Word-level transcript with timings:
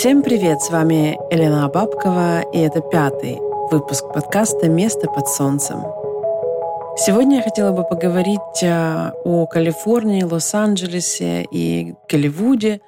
Всем 0.00 0.22
привет! 0.22 0.62
С 0.62 0.70
вами 0.70 1.18
Елена 1.30 1.68
Бабкова, 1.68 2.40
и 2.52 2.58
это 2.58 2.80
пятый 2.80 3.38
выпуск 3.70 4.04
подкаста 4.14 4.68
«Место 4.68 5.08
под 5.08 5.28
солнцем». 5.28 5.82
Сегодня 6.96 7.36
я 7.36 7.42
хотела 7.42 7.72
бы 7.72 7.84
поговорить 7.84 8.62
э, 8.62 9.12
о 9.24 9.46
Калифорнии, 9.46 10.22
Лос-Анджелесе 10.22 11.46
и 11.50 11.94
Голливуде. 12.08 12.80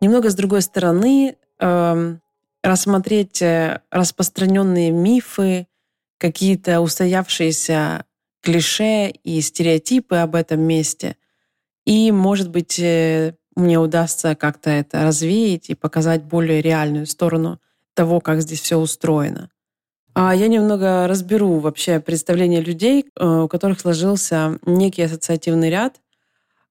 Немного 0.00 0.30
с 0.30 0.34
другой 0.34 0.62
стороны, 0.62 1.36
эм, 1.58 2.22
рассмотреть 2.62 3.42
э, 3.42 3.80
распространенные 3.90 4.90
мифы, 4.92 5.66
какие-то 6.16 6.80
устоявшиеся 6.80 8.04
клише 8.40 9.10
и 9.10 9.40
стереотипы 9.42 10.16
об 10.16 10.34
этом 10.36 10.60
месте. 10.60 11.16
И, 11.84 12.10
может 12.12 12.50
быть, 12.50 12.78
э, 12.78 13.34
мне 13.56 13.78
удастся 13.78 14.34
как-то 14.34 14.70
это 14.70 15.04
развеять 15.04 15.70
и 15.70 15.74
показать 15.74 16.24
более 16.24 16.60
реальную 16.62 17.06
сторону 17.06 17.60
того, 17.94 18.20
как 18.20 18.40
здесь 18.42 18.60
все 18.60 18.76
устроено. 18.76 19.50
А 20.14 20.34
я 20.34 20.48
немного 20.48 21.06
разберу 21.08 21.58
вообще 21.58 22.00
представление 22.00 22.60
людей, 22.60 23.06
э, 23.18 23.26
у 23.26 23.48
которых 23.48 23.80
сложился 23.80 24.58
некий 24.64 25.02
ассоциативный 25.02 25.70
ряд, 25.70 26.00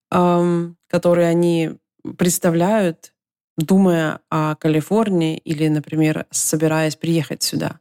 который 0.09 1.27
они 1.27 1.71
представляют, 2.19 3.13
думая 3.57 4.19
о 4.29 4.55
Калифорнии 4.55 5.37
или, 5.37 5.67
например, 5.67 6.25
собираясь 6.31 6.95
приехать 6.95 7.43
сюда. 7.43 7.79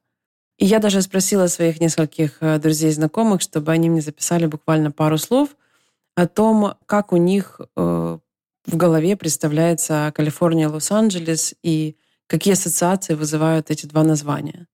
И 0.59 0.67
я 0.67 0.79
даже 0.79 1.03
спросила 1.03 1.47
своих 1.47 1.81
нескольких 1.81 2.37
э, 2.41 2.59
друзей 2.59 2.91
и 2.91 2.95
знакомых, 2.95 3.41
чтобы 3.41 3.73
они 3.73 3.91
мне 3.91 4.01
записали 4.01 4.47
буквально 4.47 4.91
пару 4.91 5.19
слов 5.19 5.57
о 6.15 6.27
том, 6.27 6.75
как 6.87 7.13
у 7.13 7.17
них 7.17 7.61
э, 7.77 8.19
в 8.67 8.77
голове 8.77 9.17
представляется 9.17 10.13
Калифорния, 10.15 10.69
Лос-Анджелес 10.69 11.55
и 11.63 11.97
какие 12.27 12.55
ассоциации 12.55 13.15
вызывают 13.15 13.71
эти 13.71 13.87
два 13.87 14.05
названия. 14.05 14.67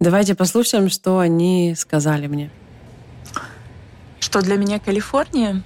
Давайте 0.00 0.34
послушаем, 0.34 0.88
что 0.88 1.18
они 1.18 1.74
сказали 1.76 2.26
мне. 2.26 2.50
Что 4.20 4.42
для 4.42 4.56
меня 4.56 4.78
Калифорния? 4.80 5.62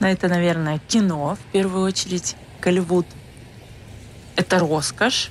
Ну, 0.00 0.06
это, 0.06 0.28
наверное, 0.28 0.78
кино 0.78 1.36
в 1.36 1.52
первую 1.52 1.84
очередь, 1.84 2.36
Голливуд. 2.60 3.06
Это 4.36 4.58
роскошь 4.58 5.30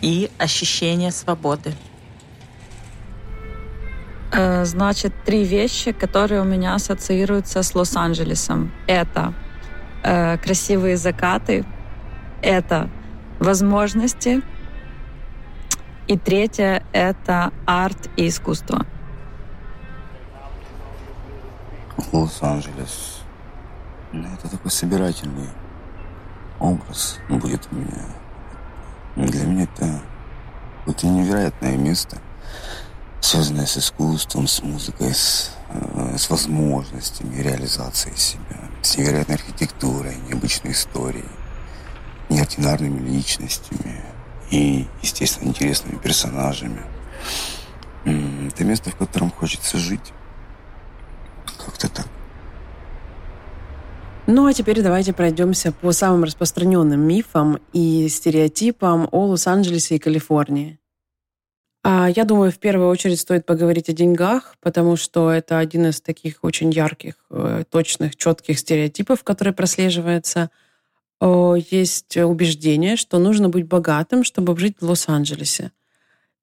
и 0.00 0.30
ощущение 0.38 1.10
свободы. 1.10 1.74
Э, 4.32 4.64
значит, 4.64 5.12
три 5.24 5.44
вещи, 5.44 5.90
которые 5.90 6.40
у 6.40 6.44
меня 6.44 6.74
ассоциируются 6.74 7.62
с 7.62 7.74
Лос-Анджелесом. 7.74 8.70
Это 8.86 9.34
э, 10.04 10.38
красивые 10.38 10.96
закаты, 10.96 11.64
это 12.40 12.88
возможности, 13.40 14.42
и 16.06 16.16
третье— 16.16 16.84
это 16.92 17.52
арт 17.66 18.08
и 18.16 18.28
искусство. 18.28 18.86
Лос-Анджелес. 22.12 23.22
Ну, 24.12 24.28
это 24.32 24.48
такой 24.48 24.70
собирательный 24.70 25.48
образ 26.60 27.18
будет 27.28 27.66
у 27.72 27.74
меня. 27.74 28.04
Для 29.16 29.44
меня 29.44 29.64
это, 29.64 30.00
это 30.86 31.06
невероятное 31.06 31.76
место— 31.76 32.18
связанная 33.20 33.66
с 33.66 33.76
искусством, 33.76 34.46
с 34.46 34.62
музыкой, 34.62 35.14
с, 35.14 35.52
э, 35.68 36.16
с 36.18 36.30
возможностями 36.30 37.40
реализации 37.40 38.12
себя, 38.16 38.58
с 38.82 38.96
невероятной 38.96 39.36
архитектурой, 39.36 40.16
необычной 40.28 40.72
историей, 40.72 41.28
неординарными 42.28 43.08
личностями 43.08 44.02
и, 44.50 44.86
естественно, 45.02 45.48
интересными 45.48 45.98
персонажами. 45.98 46.82
Это 48.04 48.64
место, 48.64 48.90
в 48.90 48.96
котором 48.96 49.30
хочется 49.30 49.78
жить. 49.78 50.12
Как-то 51.58 51.88
так. 51.88 52.06
Ну 54.26 54.46
а 54.46 54.52
теперь 54.52 54.80
давайте 54.80 55.12
пройдемся 55.12 55.72
по 55.72 55.92
самым 55.92 56.24
распространенным 56.24 57.00
мифам 57.00 57.58
и 57.72 58.08
стереотипам 58.08 59.08
о 59.10 59.26
Лос-Анджелесе 59.26 59.96
и 59.96 59.98
Калифорнии. 59.98 60.78
А, 61.82 62.08
я 62.14 62.24
думаю, 62.24 62.52
в 62.52 62.58
первую 62.58 62.88
очередь 62.88 63.20
стоит 63.20 63.46
поговорить 63.46 63.88
о 63.88 63.92
деньгах, 63.92 64.56
потому 64.60 64.96
что 64.96 65.30
это 65.30 65.58
один 65.58 65.86
из 65.86 66.00
таких 66.00 66.42
очень 66.42 66.70
ярких, 66.70 67.14
э, 67.30 67.64
точных, 67.70 68.16
четких 68.16 68.58
стереотипов, 68.58 69.24
который 69.24 69.52
прослеживается. 69.52 70.50
Есть 71.22 72.16
убеждение, 72.16 72.96
что 72.96 73.18
нужно 73.18 73.50
быть 73.50 73.66
богатым, 73.66 74.24
чтобы 74.24 74.56
жить 74.58 74.76
в 74.80 74.88
Лос-Анджелесе. 74.88 75.70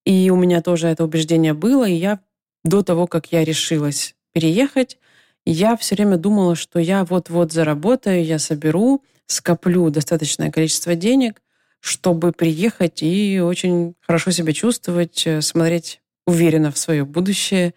И 0.06 0.30
у 0.30 0.36
меня 0.36 0.62
тоже 0.62 0.88
это 0.88 1.04
убеждение 1.04 1.56
было, 1.56 1.90
и 1.90 1.96
я 1.96 2.20
до 2.64 2.84
того, 2.84 3.08
как 3.08 3.32
я 3.32 3.44
решилась 3.44 4.16
переехать, 4.34 5.00
я 5.46 5.78
все 5.78 5.96
время 5.96 6.18
думала, 6.18 6.56
что 6.56 6.80
я 6.80 7.06
вот-вот 7.06 7.52
заработаю, 7.54 8.24
я 8.24 8.38
соберу, 8.38 9.04
скоплю 9.26 9.90
достаточное 9.90 10.52
количество 10.52 10.94
денег, 10.94 11.42
чтобы 11.80 12.32
приехать 12.32 13.04
и 13.04 13.40
очень 13.40 13.96
хорошо 14.02 14.32
себя 14.32 14.54
чувствовать, 14.54 15.26
э, 15.26 15.42
смотреть 15.42 16.02
уверенно 16.26 16.72
в 16.72 16.78
свое 16.78 17.06
будущее 17.06 17.74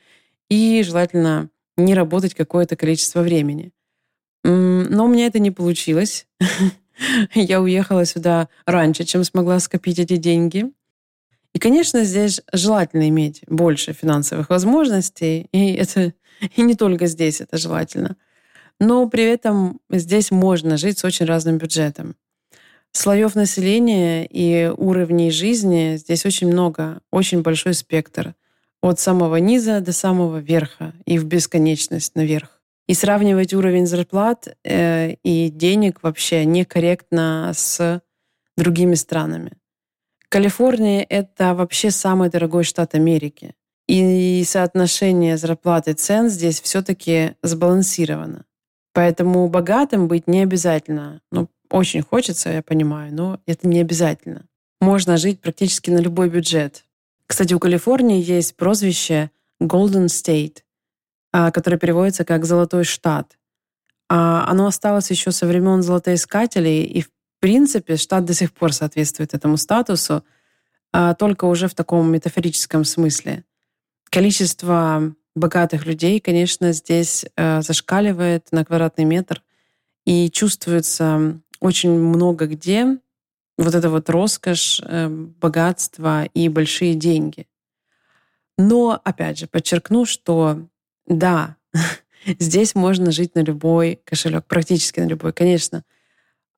и 0.49 0.83
желательно 0.83 1.51
не 1.77 1.95
работать 1.95 2.35
какое-то 2.35 2.77
количество 2.77 3.21
времени. 3.23 3.73
Но 4.43 5.05
у 5.05 5.09
меня 5.09 5.27
это 5.27 5.39
не 5.39 5.51
получилось. 5.51 6.27
Я 7.35 7.61
уехала 7.61 8.05
сюда 8.05 8.49
раньше, 8.67 9.05
чем 9.05 9.25
смогла 9.25 9.61
скопить 9.61 9.99
эти 9.99 10.17
деньги. 10.17 10.71
И, 11.55 11.59
конечно, 11.59 12.05
здесь 12.05 12.41
желательно 12.53 13.09
иметь 13.09 13.43
больше 13.47 13.93
финансовых 13.93 14.51
возможностей, 14.51 15.49
и 15.53 15.73
это 15.73 16.13
и 16.57 16.63
не 16.63 16.75
только 16.75 17.07
здесь 17.07 17.41
это 17.41 17.59
желательно. 17.59 18.17
Но 18.79 19.09
при 19.09 19.25
этом 19.25 19.81
здесь 19.91 20.31
можно 20.31 20.77
жить 20.77 20.99
с 20.99 21.05
очень 21.05 21.27
разным 21.27 21.59
бюджетом. 21.59 22.17
Слоев 22.93 23.35
населения 23.35 24.27
и 24.27 24.69
уровней 24.77 25.31
жизни 25.31 25.97
здесь 25.97 26.27
очень 26.27 26.49
много, 26.49 27.01
очень 27.11 27.43
большой 27.43 27.75
спектр. 27.75 28.35
От 28.83 28.99
самого 28.99 29.37
низа 29.37 29.81
до 29.81 29.93
самого 29.93 30.39
верха 30.39 30.95
и 31.05 31.19
в 31.19 31.25
бесконечность 31.25 32.15
наверх. 32.17 32.61
И 32.89 32.95
сравнивать 32.95 33.55
уровень 33.55 33.87
зарплат 33.87 34.49
э, 34.65 35.13
и 35.23 35.51
денег 35.51 36.03
вообще 36.03 36.45
некорректно 36.45 37.53
с 37.55 38.03
другими 38.57 38.95
странами. 38.95 39.53
Калифорния— 40.29 41.05
это 41.09 41.55
вообще 41.55 41.91
самый 41.91 42.31
дорогой 42.31 42.65
штат 42.65 42.95
Америки. 42.95 43.55
И 43.87 44.45
соотношение 44.45 45.37
зарплат 45.37 45.89
и 45.89 45.93
цен 45.93 46.29
здесь 46.29 46.61
все-таки 46.61 47.35
сбалансировано. 47.43 48.45
Поэтому 48.93 49.49
богатым 49.49 50.09
быть 50.09 50.27
не 50.27 50.43
обязательно. 50.43 51.21
Ну, 51.33 51.49
очень 51.71 52.03
хочется, 52.03 52.51
я 52.51 52.63
понимаю, 52.63 53.15
но 53.15 53.41
это 53.47 53.69
не 53.69 53.81
обязательно. 53.81 54.47
Можно 54.81 55.17
жить 55.17 55.41
практически 55.41 55.91
на 55.91 55.99
любой 55.99 56.29
бюджет. 56.29 56.85
Кстати, 57.27 57.55
у 57.55 57.59
Калифорнии 57.59 58.23
есть 58.23 58.57
прозвище 58.57 59.31
Golden 59.63 60.07
State, 60.07 60.59
а, 61.33 61.51
которое 61.51 61.79
переводится 61.79 62.25
как 62.25 62.45
«золотой 62.45 62.85
штат». 62.85 63.39
А, 64.09 64.45
оно 64.49 64.67
осталось 64.67 65.11
еще 65.11 65.31
со 65.31 65.47
времен 65.47 65.83
золотоискателей, 65.83 66.83
и 66.83 67.03
в 67.03 67.11
принципе 67.39 67.97
штат 67.97 68.25
до 68.25 68.35
сих 68.35 68.53
пор 68.53 68.73
соответствует 68.73 69.35
этому 69.35 69.57
статусу, 69.57 70.25
а, 70.93 71.15
только 71.15 71.45
уже 71.45 71.69
в 71.69 71.75
таком 71.75 72.11
метафорическом 72.11 72.85
смысле. 72.85 73.45
Количество 74.11 75.15
богатых 75.37 75.87
людей, 75.87 76.19
конечно, 76.19 76.73
здесь 76.73 77.25
э, 77.37 77.63
зашкаливает 77.63 78.49
на 78.51 78.65
квадратный 78.65 79.05
метр, 79.05 79.43
и 80.05 80.31
чувствуется 80.31 81.41
очень 81.61 81.91
много 81.91 82.47
где 82.47 82.99
вот 83.59 83.75
это 83.75 83.91
вот 83.91 84.09
роскошь, 84.09 84.81
э, 84.83 85.09
богатство 85.09 86.25
и 86.25 86.49
большие 86.49 86.95
деньги. 86.95 87.47
Но, 88.57 89.01
опять 89.05 89.39
же, 89.39 89.47
подчеркну, 89.47 90.07
что 90.07 90.67
да, 91.07 91.57
здесь 92.39 92.75
можно 92.75 93.11
жить 93.11 93.35
на 93.35 93.41
любой 93.41 94.01
кошелек, 94.05 94.47
практически 94.47 95.01
на 95.01 95.07
любой, 95.07 95.33
конечно. 95.33 95.85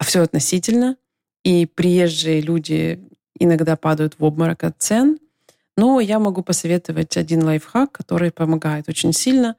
Все 0.01 0.23
относительно. 0.23 0.97
И 1.45 1.67
приезжие 1.67 2.41
люди 2.41 3.01
иногда 3.39 3.77
падают 3.77 4.15
в 4.19 4.25
обморок 4.25 4.65
от 4.65 4.77
цен. 4.79 5.19
Но 5.77 6.01
я 6.01 6.19
могу 6.19 6.43
посоветовать 6.43 7.17
один 7.17 7.45
лайфхак, 7.45 7.93
который 7.93 8.31
помогает 8.31 8.89
очень 8.89 9.13
сильно. 9.13 9.57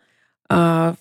А, 0.49 0.95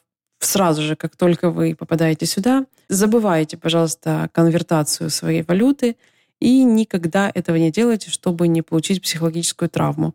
сразу 0.45 0.83
же, 0.83 0.97
как 0.97 1.17
только 1.17 1.51
вы 1.51 1.75
попадаете 1.75 2.27
сюда, 2.27 2.67
забывайте, 2.89 3.57
пожалуйста, 3.57 4.29
конвертацию 4.33 5.11
своей 5.11 5.43
валюты 5.43 5.97
и 6.41 6.65
никогда 6.65 7.31
этого 7.33 7.57
не 7.57 7.71
делайте, 7.71 8.11
чтобы 8.11 8.49
не 8.49 8.63
получить 8.63 9.03
психологическую 9.03 9.69
травму. 9.69 10.15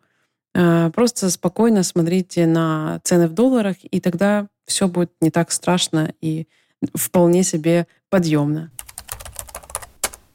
Э, 0.54 0.92
просто 0.94 1.30
спокойно 1.30 1.84
смотрите 1.84 2.46
на 2.46 3.00
цены 3.04 3.28
в 3.28 3.34
долларах, 3.34 3.78
и 3.84 4.00
тогда 4.00 4.48
все 4.66 4.88
будет 4.88 5.12
не 5.22 5.32
так 5.32 5.52
страшно 5.52 6.14
и 6.20 6.48
вполне 6.94 7.44
себе 7.44 7.88
подъемно. 8.10 8.72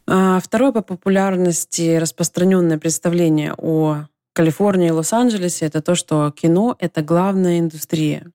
А 0.07 0.41
второе 0.41 0.73
по 0.73 0.83
популярности 0.83 1.97
распространенное 1.97 2.79
представление 2.79 3.55
о 3.57 4.07
Калифорнии 4.33 4.89
и 4.89 4.91
Лос-Анджелесе 4.91 5.67
это 5.67 5.83
то, 5.83 5.95
что 5.95 6.31
кино— 6.31 6.77
это 6.79 7.03
главная 7.03 7.59
индустрия. 7.59 8.31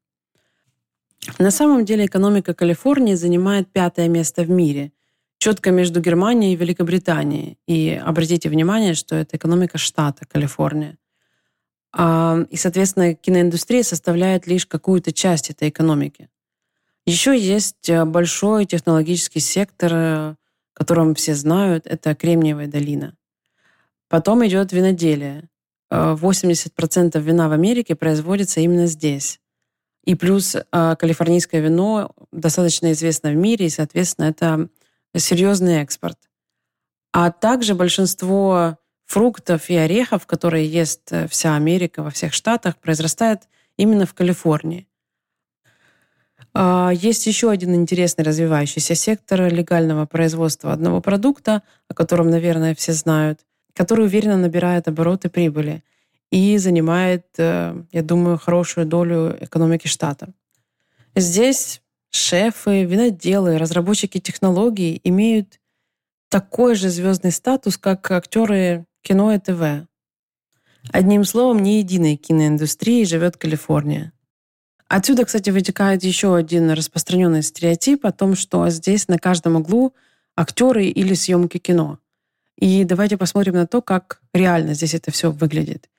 На 1.40 1.52
самом 1.52 1.86
деле 1.86 2.06
экономика 2.06 2.54
Калифорнии 2.54 3.16
занимает 3.16 3.72
пятое 3.72 4.08
место 4.08 4.44
в 4.44 4.50
мире, 4.50 4.92
четко 5.38 5.72
между 5.72 6.02
Германией 6.02 6.54
и 6.54 6.56
Великобританией. 6.56 7.58
И 7.68 8.02
обратите 8.04 8.50
внимание, 8.50 8.94
что 8.94 9.16
это 9.16 9.38
экономика 9.38 9.78
штата 9.78 10.25
Калифорния. 10.25 10.98
А, 11.94 12.40
и, 12.50 12.56
соответственно, 12.56 13.14
киноиндустрия 13.14 13.84
составляет 13.84 14.48
лишь 14.48 14.66
какую-то 14.66 15.12
часть 15.12 15.50
этой 15.50 15.69
экономики. 15.69 16.30
Еще 17.06 17.40
есть 17.40 17.90
э, 17.90 18.04
большой 18.04 18.66
технологический 18.66 19.40
сектор, 19.40 19.92
э, 19.94 20.36
которым 20.74 21.16
все 21.16 21.36
знают, 21.36 21.88
это 21.88 22.14
Кремниевая 22.16 22.68
долина. 22.68 23.16
Потом 24.10 24.46
идет 24.46 24.74
виноделие. 24.74 25.50
80% 25.90 27.12
э, 27.14 27.19
вина 27.22 27.48
в 27.48 27.54
Америке 27.54 27.96
производится 27.96 28.60
именно 28.60 28.88
здесь. 28.88 29.40
И 30.07 30.15
плюс 30.15 30.56
калифорнийское 30.71 31.59
вино 31.59 32.15
достаточно 32.31 32.94
известно 32.94 33.31
в 33.31 33.36
мире, 33.36 33.65
и, 33.65 33.69
соответственно, 33.69 34.27
это 34.27 34.69
серьезный 35.18 35.81
экспорт. 35.81 36.18
А 37.12 37.30
также 37.30 37.75
большинство 37.75 38.77
фруктов 39.06 39.69
и 39.69 39.75
орехов, 39.75 40.25
которые 40.25 40.65
ест 40.65 41.12
э, 41.12 41.27
вся 41.27 41.56
Америка 41.56 42.04
во 42.04 42.09
всех 42.09 42.33
штатах, 42.33 42.77
произрастает 42.77 43.50
именно 43.75 44.06
в 44.06 44.13
Калифорнии. 44.13 44.88
А, 46.54 46.92
есть 46.94 47.27
еще 47.27 47.50
один 47.50 47.75
интересный 47.75 48.24
развивающийся 48.24 48.95
сектор 48.95 49.51
легального 49.54 50.06
производства 50.06 50.71
одного 50.71 51.01
продукта, 51.01 51.63
о 51.89 51.94
котором, 51.94 52.30
наверное, 52.30 52.75
все 52.75 52.94
знают, 52.94 53.42
который 53.74 54.06
уверенно 54.06 54.38
набирает 54.38 54.88
обороты 54.88 55.30
прибыли 55.30 55.83
и 56.31 56.57
занимает, 56.57 57.25
э, 57.38 57.81
я 57.91 58.01
думаю, 58.01 58.38
хорошую 58.38 58.85
долю 58.85 59.38
экономики 59.39 59.88
штата. 59.88 60.33
Здесь 61.15 61.81
шефы, 62.12 62.83
виноделы, 62.83 63.57
разработчики 63.57 64.19
технологий 64.19 65.00
имеют 65.03 65.59
такой 66.29 66.75
же 66.75 66.89
звездный 66.89 67.31
статус, 67.31 67.77
как 67.77 68.12
актеры 68.12 68.85
кино 69.01 69.33
и 69.33 69.39
ТВ. 69.39 69.88
Одним 70.91 71.24
словом, 71.24 71.59
не 71.63 71.79
единой 71.79 72.15
киноиндустрии 72.15 73.03
живет 73.03 73.38
Калифорния. 73.38 74.13
Отсюда, 74.88 75.25
кстати, 75.25 75.50
вытекает 75.50 76.03
еще 76.03 76.35
один 76.35 76.71
распространенный 76.71 77.41
стереотип 77.41 78.06
о 78.06 78.13
том, 78.13 78.35
что 78.35 78.69
здесь 78.69 79.07
на 79.09 79.18
каждом 79.18 79.57
углу 79.57 79.94
актеры 80.35 80.85
или 80.85 81.13
съемки 81.13 81.57
кино. 81.57 82.00
И 82.57 82.83
давайте 82.85 83.18
посмотрим 83.18 83.56
на 83.56 83.68
то, 83.68 83.81
как 83.81 84.21
реально 84.33 84.73
здесь 84.73 84.94
это 84.94 85.12
все 85.12 85.31
выглядит. 85.31 85.89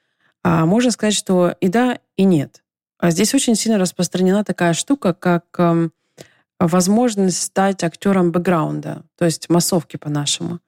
А 0.42 0.66
можно 0.66 0.90
сказать, 0.90 1.14
что 1.14 1.54
и 1.60 1.68
да, 1.68 1.98
и 2.16 2.24
нет. 2.24 2.62
А 2.98 3.10
здесь 3.10 3.34
очень 3.34 3.54
сильно 3.54 3.78
распространена 3.78 4.44
такая 4.44 4.72
штука, 4.72 5.14
как 5.14 5.44
эм, 5.58 5.92
возможность 6.58 7.40
стать 7.42 7.84
актером 7.84 8.32
бэкграунда, 8.32 9.04
то 9.16 9.24
есть 9.24 9.48
массовки 9.48 9.96
по-нашему. 9.96 10.60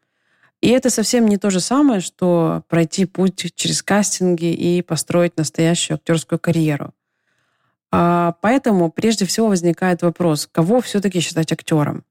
И 0.60 0.68
это 0.68 0.90
совсем 0.90 1.26
не 1.26 1.38
то 1.38 1.50
же 1.50 1.60
самое, 1.60 2.00
что 2.00 2.62
пройти 2.68 3.06
путь 3.06 3.52
через 3.54 3.82
кастинги 3.82 4.52
и 4.52 4.82
построить 4.82 5.36
настоящую 5.36 5.96
актерскую 5.96 6.38
карьеру. 6.38 6.92
А 7.90 8.36
поэтому 8.40 8.90
прежде 8.90 9.24
всего 9.24 9.48
возникает 9.48 10.02
вопрос, 10.02 10.48
кого 10.50 10.80
все-таки 10.80 11.20
считать 11.20 11.50
актером? 11.50 12.04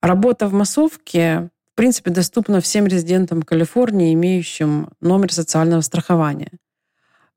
Работа 0.00 0.48
в 0.48 0.52
массовке, 0.52 1.50
принципе, 1.80 2.10
доступна 2.10 2.60
всем 2.60 2.86
резидентам 2.86 3.40
Калифорнии, 3.40 4.12
имеющим 4.12 4.90
номер 5.00 5.32
социального 5.32 5.80
страхования. 5.80 6.50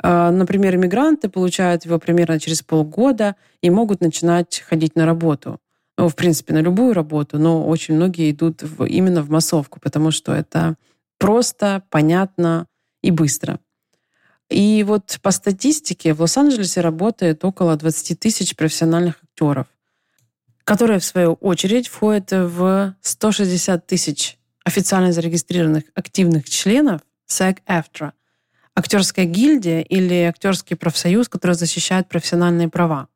А, 0.02 0.32
например, 0.32 0.76
иммигранты 0.76 1.30
получают 1.30 1.86
его 1.86 1.98
примерно 1.98 2.42
через 2.42 2.62
полгода 2.62 3.38
и 3.62 3.70
могут 3.70 4.02
начинать 4.02 4.62
ходить 4.68 4.98
на 4.98 5.06
работу 5.06 5.62
ну, 5.98 6.10
в 6.10 6.16
принципе, 6.16 6.54
на 6.54 6.60
любую 6.60 6.94
работу, 6.94 7.38
но 7.40 7.66
очень 7.66 7.96
многие 7.96 8.32
идут 8.32 8.64
в, 8.64 8.84
именно 8.84 9.22
в 9.22 9.30
массовку, 9.30 9.80
потому 9.80 10.12
что 10.12 10.34
это 10.34 10.76
просто, 11.20 11.84
понятно 11.90 12.68
и 13.02 13.12
быстро. 13.12 13.60
И 14.50 14.84
вот 14.84 15.20
по 15.22 15.32
статистике 15.32 16.14
в 16.14 16.22
Лос-Анджелесе 16.22 16.82
работает 16.82 17.46
около 17.46 17.76
20 17.76 18.20
тысяч 18.20 18.56
профессиональных 18.56 19.24
актеров, 19.24 19.68
которые, 20.64 21.00
в 21.00 21.06
свою 21.06 21.34
очередь, 21.34 21.88
входят 21.88 22.32
в 22.32 22.96
160 23.02 23.86
тысяч 23.86 24.38
официально 24.64 25.12
зарегистрированных 25.12 25.84
активных 25.94 26.50
членов 26.50 27.02
SAG-AFTRA, 27.30 28.12
актерская 28.76 29.26
гильдия 29.26 29.82
или 29.82 30.16
актерский 30.24 30.76
профсоюз, 30.76 31.30
который 31.30 31.56
защищает 31.56 32.08
профессиональные 32.08 32.70
права. 32.70 33.08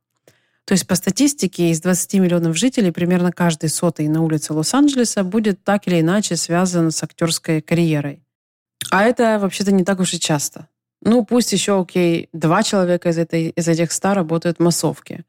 То 0.66 0.74
есть 0.74 0.86
по 0.86 0.96
статистике 0.96 1.72
из 1.72 1.80
20 1.80 2.16
миллионов 2.16 2.58
жителей 2.58 2.92
примерно 2.92 3.32
каждый 3.32 3.70
сотый 3.70 4.10
на 4.10 4.22
улице 4.22 4.54
Лос-Анджелеса 4.54 5.24
будет 5.24 5.64
так 5.64 5.88
или 5.88 6.02
иначе 6.02 6.36
связан 6.36 6.92
с 6.92 7.02
актерской 7.02 7.62
карьерой. 7.62 8.22
А 8.92 9.06
это 9.06 9.40
вообще-то 9.40 9.72
не 9.72 9.86
так 9.86 10.02
уж 10.02 10.14
и 10.14 10.20
часто. 10.20 10.68
Ну, 11.02 11.24
пусть 11.24 11.54
еще, 11.54 11.80
окей, 11.80 12.28
два 12.34 12.64
человека 12.64 13.10
из, 13.10 13.18
этой, 13.18 13.50
из 13.50 13.68
этих 13.68 13.94
ста 13.94 14.14
работают 14.14 14.58
в 14.58 14.64
массовке, 14.64 15.24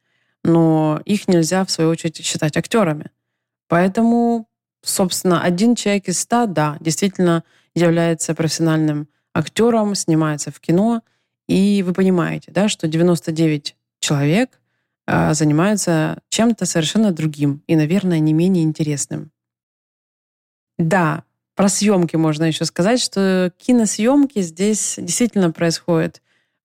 но 0.49 1.01
их 1.05 1.29
нельзя, 1.29 1.65
в 1.65 1.71
свою 1.71 1.91
очередь, 1.91 2.25
считать 2.25 2.57
актерами. 2.57 3.11
Поэтому, 3.69 4.49
собственно, 4.83 5.43
один 5.43 5.75
человек 5.75 6.09
из 6.09 6.19
ста, 6.19 6.47
да, 6.47 6.77
действительно 6.81 7.45
является 7.75 8.35
профессиональным 8.35 9.09
актером, 9.35 9.95
снимается 9.95 10.51
в 10.51 10.59
кино, 10.59 11.03
и 11.47 11.83
вы 11.87 11.93
понимаете, 11.93 12.51
да, 12.51 12.69
что 12.69 12.89
99 12.89 13.77
человек 14.01 14.59
а, 15.07 15.35
занимаются 15.35 16.19
чем-то 16.29 16.67
совершенно 16.67 17.13
другим 17.13 17.63
и, 17.67 17.77
наверное, 17.77 18.19
не 18.19 18.33
менее 18.33 18.65
интересным. 18.65 19.31
Да, 20.79 21.25
про 21.55 21.69
съемки 21.69 22.17
можно 22.17 22.45
еще 22.45 22.65
сказать, 22.65 23.01
что 23.01 23.53
киносъемки 23.59 24.41
здесь 24.41 24.95
действительно 24.97 25.51
происходят 25.51 26.23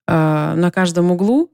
э, 0.07 0.53
на 0.56 0.69
каждом 0.71 1.09
углу, 1.09 1.51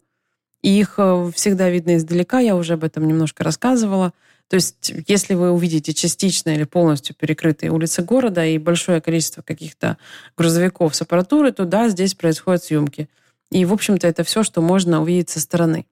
и 0.62 0.80
их 0.80 0.96
э, 0.98 1.32
всегда 1.34 1.70
видно 1.70 1.96
издалека, 1.96 2.40
я 2.40 2.56
уже 2.56 2.74
об 2.74 2.84
этом 2.84 3.08
немножко 3.08 3.44
рассказывала. 3.44 4.14
То 4.50 4.56
есть, 4.56 4.92
если 5.08 5.36
вы 5.36 5.52
увидите 5.52 5.94
частично 5.94 6.50
или 6.50 6.64
полностью 6.64 7.16
перекрытые 7.16 7.72
улицы 7.72 8.02
города 8.02 8.44
и 8.44 8.58
большое 8.58 9.00
количество 9.00 9.42
каких-то 9.42 9.98
грузовиков 10.36 10.96
с 10.96 11.02
аппаратурой, 11.02 11.52
то 11.52 11.66
да, 11.66 11.88
здесь 11.88 12.16
происходят 12.16 12.64
съемки. 12.64 13.10
И, 13.52 13.64
в 13.66 13.74
общем-то, 13.74 14.08
это 14.08 14.24
все, 14.24 14.44
что 14.44 14.62
можно 14.62 15.02
увидеть 15.02 15.30
со 15.30 15.40
стороны. 15.40 15.86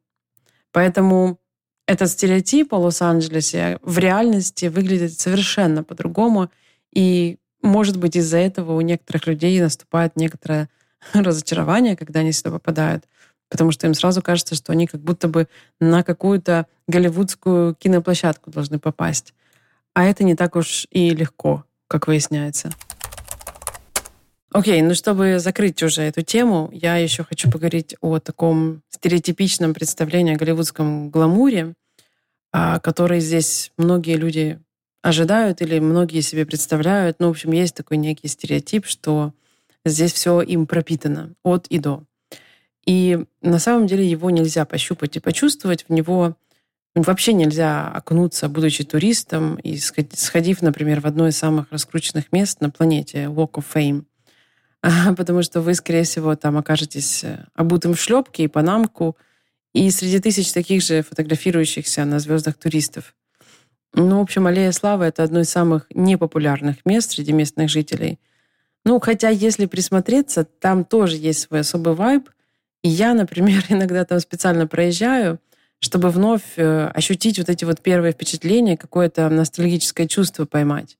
Поэтому 0.71 1.39
этот 1.87 2.09
стереотип 2.09 2.73
о 2.73 2.77
Лос-Анджелесе 2.77 3.79
в 3.81 3.97
реальности 3.99 4.65
выглядит 4.65 5.19
совершенно 5.19 5.83
по-другому. 5.83 6.49
И, 6.91 7.37
может 7.61 7.97
быть, 7.97 8.15
из-за 8.15 8.37
этого 8.37 8.73
у 8.73 8.81
некоторых 8.81 9.27
людей 9.27 9.59
наступает 9.61 10.15
некоторое 10.15 10.67
разочарование, 11.13 11.95
когда 11.95 12.19
они 12.19 12.31
сюда 12.31 12.51
попадают, 12.51 13.05
потому 13.49 13.71
что 13.71 13.87
им 13.87 13.93
сразу 13.93 14.21
кажется, 14.21 14.55
что 14.55 14.71
они 14.71 14.87
как 14.87 15.01
будто 15.01 15.27
бы 15.27 15.47
на 15.79 16.03
какую-то 16.03 16.67
голливудскую 16.87 17.75
киноплощадку 17.75 18.51
должны 18.51 18.79
попасть. 18.79 19.33
А 19.93 20.03
это 20.03 20.23
не 20.23 20.35
так 20.35 20.55
уж 20.55 20.87
и 20.91 21.09
легко, 21.09 21.63
как 21.87 22.07
выясняется. 22.07 22.71
Окей, 24.51 24.79
okay, 24.81 24.83
ну 24.83 24.95
чтобы 24.95 25.39
закрыть 25.39 25.83
уже 25.83 26.01
эту 26.03 26.21
тему, 26.21 26.69
я 26.71 26.97
еще 26.97 27.23
хочу 27.23 27.51
поговорить 27.51 27.95
о 28.01 28.19
таком 28.19 28.81
стереотипичном 28.89 29.73
представлении 29.73 30.33
о 30.33 30.37
голливудском 30.37 31.09
гламуре, 31.09 31.73
а, 32.53 32.79
который 32.79 33.19
здесь 33.19 33.71
многие 33.77 34.15
люди 34.15 34.59
ожидают 35.01 35.61
или 35.61 35.79
многие 35.79 36.21
себе 36.21 36.45
представляют. 36.45 37.17
Ну, 37.19 37.27
в 37.27 37.31
общем, 37.31 37.51
есть 37.51 37.75
такой 37.75 37.97
некий 37.97 38.27
стереотип, 38.27 38.85
что 38.85 39.33
здесь 39.85 40.13
все 40.13 40.41
им 40.41 40.65
пропитано 40.65 41.33
от 41.43 41.67
и 41.67 41.77
до. 41.79 42.06
И 42.87 43.25
на 43.41 43.59
самом 43.59 43.85
деле 43.85 44.09
его 44.09 44.29
нельзя 44.29 44.65
пощупать 44.65 45.17
и 45.17 45.19
почувствовать, 45.19 45.85
в 45.87 45.93
него 45.93 46.35
вообще 46.95 47.33
нельзя 47.33 47.89
окунуться, 47.89 48.47
будучи 48.47 48.83
туристом 48.85 49.57
и 49.57 49.77
сходив, 49.77 50.61
например, 50.61 51.01
в 51.01 51.05
одно 51.05 51.27
из 51.27 51.37
самых 51.37 51.67
раскрученных 51.69 52.31
мест 52.31 52.61
на 52.61 52.69
планете, 52.69 53.25
Walk 53.25 53.51
of 53.51 53.65
Fame– 53.71 54.05
потому 55.17 55.43
что 55.43 55.61
вы, 55.61 55.73
скорее 55.73 56.03
всего, 56.03 56.35
там 56.35 56.57
окажетесь 56.57 57.25
э, 57.25 57.45
обутым 57.55 57.93
в 57.93 57.99
шлепке 57.99 58.43
и 58.43 58.47
панамку, 58.47 59.17
и 59.73 59.91
среди 59.91 60.19
тысяч 60.19 60.51
таких 60.53 60.81
же 60.81 61.03
фотографирующихся 61.03 62.05
на 62.05 62.19
звездах 62.19 62.55
туристов. 62.55 63.13
Ну, 63.93 64.19
в 64.19 64.21
общем, 64.21 64.47
Аллея 64.47 64.71
Славы— 64.71 65.05
это 65.07 65.23
одно 65.23 65.41
из 65.41 65.49
самых 65.49 65.87
непопулярных 65.93 66.85
мест 66.85 67.11
среди 67.11 67.33
местных 67.33 67.69
жителей. 67.69 68.17
Ну, 68.85 68.99
хотя, 68.99 69.29
если 69.29 69.65
присмотреться, 69.65 70.45
там 70.45 70.85
тоже 70.85 71.17
есть 71.17 71.41
свой 71.41 71.59
особый 71.59 71.93
вайб. 71.93 72.29
И 72.87 72.89
я, 72.89 73.13
например, 73.13 73.65
иногда 73.69 74.05
там 74.05 74.21
специально 74.21 74.65
проезжаю, 74.65 75.39
чтобы 75.79 76.09
вновь 76.09 76.55
э, 76.55 76.87
ощутить 76.87 77.37
вот 77.37 77.49
эти 77.49 77.65
вот 77.65 77.81
первые 77.81 78.13
впечатления, 78.13 78.77
какое-то 78.77 79.29
ностальгическое 79.29 80.07
чувство 80.07 80.45
поймать. 80.45 80.97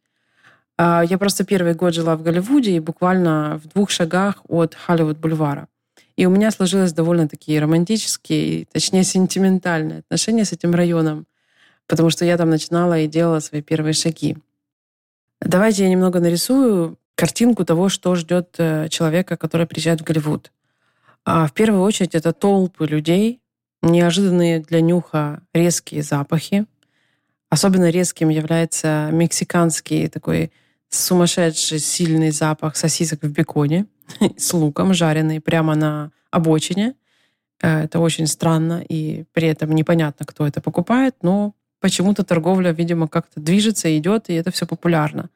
А, 0.77 1.03
я 1.09 1.17
просто 1.17 1.45
первый 1.45 1.75
год 1.75 1.93
жила 1.93 2.17
в 2.17 2.23
Голливуде 2.23 2.71
и 2.71 2.81
буквально 2.81 3.61
в 3.63 3.69
двух 3.69 3.89
шагах 3.89 4.35
от 4.49 4.75
Холливуд-бульвара. 4.75 5.67
И 6.17 6.25
у 6.25 6.29
меня 6.29 6.51
сложилось 6.51 6.91
довольно 6.91 7.29
такие 7.29 7.61
романтические, 7.61 8.65
точнее 8.65 9.03
сентиментальные 9.05 9.99
отношения 9.99 10.43
с 10.43 10.51
этим 10.51 10.75
районом, 10.75 11.25
потому 11.87 12.09
что 12.09 12.25
я 12.25 12.35
там 12.37 12.49
начинала 12.49 12.99
и 12.99 13.07
делала 13.07 13.39
свои 13.39 13.61
первые 13.61 13.93
шаги. 13.93 14.35
Давайте 15.39 15.83
я 15.83 15.89
немного 15.89 16.19
нарисую 16.19 16.97
картинку 17.15 17.63
того, 17.63 17.87
что 17.87 18.13
ждет 18.15 18.55
э, 18.57 18.89
человека, 18.89 19.37
который 19.37 19.65
приезжает 19.67 20.01
в 20.01 20.03
Голливуд. 20.03 20.51
А 21.29 21.45
в 21.45 21.51
первую 21.51 21.81
очередь 21.81 22.15
это 22.15 22.31
толпы 22.31 22.87
людей, 22.87 23.41
неожиданные 23.81 24.61
для 24.61 24.79
нюха 24.79 25.41
резкие 25.53 26.01
запахи. 26.01 26.65
Особенно 27.49 27.89
резким 27.89 28.29
является 28.29 29.09
мексиканский 29.11 30.07
такой 30.07 30.53
сумасшедший 30.87 31.79
сильный 31.79 32.31
запах 32.31 32.77
сосисок 32.77 33.23
в 33.23 33.29
беконе 33.29 33.87
с 34.37 34.53
луком, 34.53 34.93
жареный 34.93 35.41
прямо 35.41 35.75
на 35.75 36.11
обочине. 36.31 36.95
Э, 37.61 37.83
это 37.83 37.99
очень 37.99 38.27
странно, 38.27 38.81
и 38.87 39.25
при 39.33 39.49
этом 39.49 39.71
непонятно, 39.73 40.25
кто 40.25 40.47
это 40.47 40.61
покупает, 40.61 41.17
но 41.23 41.55
почему-то 41.81 42.23
торговля, 42.23 42.71
видимо, 42.71 43.09
как-то 43.09 43.41
движется, 43.41 43.97
идет, 43.97 44.29
и 44.29 44.33
это 44.33 44.51
все 44.51 44.65
популярно. 44.65 45.29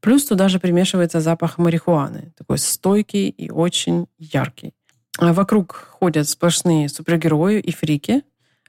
Плюс 0.00 0.24
туда 0.24 0.48
же 0.48 0.58
примешивается 0.58 1.20
запах 1.20 1.58
марихуаны, 1.58 2.32
такой 2.38 2.56
стойкий 2.56 3.28
и 3.28 3.50
очень 3.50 4.06
яркий. 4.18 4.72
А 5.20 5.34
вокруг 5.34 5.74
ходят 5.98 6.28
сплошные 6.28 6.88
супергерои 6.88 7.60
и 7.60 7.72
фрики. 7.72 8.22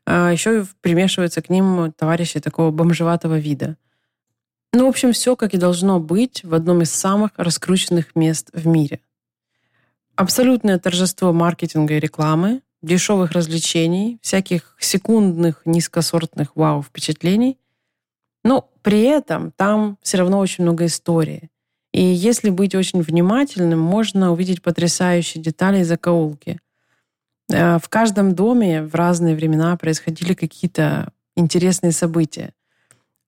А 0.05 0.31
еще 0.31 0.65
примешиваются 0.81 1.41
к 1.41 1.49
ним 1.49 1.93
товарищи 1.93 2.39
такого 2.39 2.71
бомжеватого 2.71 3.37
вида. 3.39 3.77
Ну, 4.73 4.85
в 4.85 4.89
общем, 4.89 5.13
все 5.13 5.35
как 5.35 5.53
и 5.53 5.57
должно 5.57 5.99
быть 5.99 6.43
в 6.43 6.53
одном 6.53 6.81
из 6.81 6.91
самых 6.91 7.31
раскрученных 7.37 8.15
мест 8.15 8.49
в 8.53 8.67
мире. 8.67 8.99
Абсолютное 10.15 10.79
торжество 10.79 11.31
маркетинга 11.31 11.95
и 11.95 11.99
рекламы, 11.99 12.61
дешевых 12.81 13.31
развлечений, 13.31 14.19
всяких 14.21 14.75
секундных 14.79 15.61
низкосортных 15.65 16.55
вау-впечатлений. 16.55 17.59
Но 18.43 18.69
при 18.81 19.03
этом 19.03 19.51
там 19.51 19.97
все 20.01 20.17
равно 20.17 20.39
очень 20.39 20.63
много 20.63 20.85
истории. 20.85 21.50
И 21.93 22.01
если 22.01 22.49
быть 22.49 22.73
очень 22.73 23.01
внимательным, 23.01 23.79
можно 23.79 24.31
увидеть 24.31 24.61
потрясающие 24.61 25.43
детали 25.43 25.81
и 25.81 25.83
закоулки. 25.83 26.59
Э, 27.51 27.79
в 27.79 27.89
каждом 27.89 28.33
доме 28.33 28.83
в 28.83 28.95
разные 28.95 29.35
времена 29.35 29.75
происходили 29.77 30.33
какие-то 30.33 31.11
интересные 31.35 31.91
события. 31.91 32.53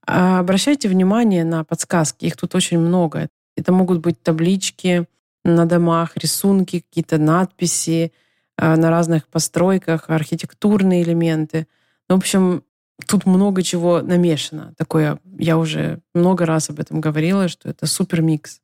А 0.06 0.40
обращайте 0.40 0.90
внимание 0.90 1.44
на 1.44 1.64
подсказки, 1.64 2.26
их 2.26 2.38
тут 2.38 2.56
очень 2.56 2.80
много. 2.80 3.30
Это 3.56 3.72
могут 3.72 4.00
быть 4.00 4.22
таблички 4.22 5.08
на 5.44 5.66
домах, 5.66 6.18
рисунки, 6.18 6.82
какие-то 6.82 7.18
надписи 7.18 8.12
э, 8.58 8.76
на 8.76 8.90
разных 8.90 9.28
постройках, 9.28 10.10
архитектурные 10.10 11.04
элементы. 11.04 11.68
Ну, 12.10 12.16
в 12.16 12.20
общем, 12.20 12.64
тут 13.08 13.26
много 13.26 13.64
чего 13.64 14.02
намешано. 14.02 14.74
Такое, 14.78 15.20
я 15.38 15.58
уже 15.58 16.00
много 16.14 16.46
раз 16.46 16.70
об 16.70 16.80
этом 16.80 17.02
говорила, 17.02 17.48
что 17.48 17.70
это 17.70 17.86
супер 17.86 18.22
микс. 18.22 18.60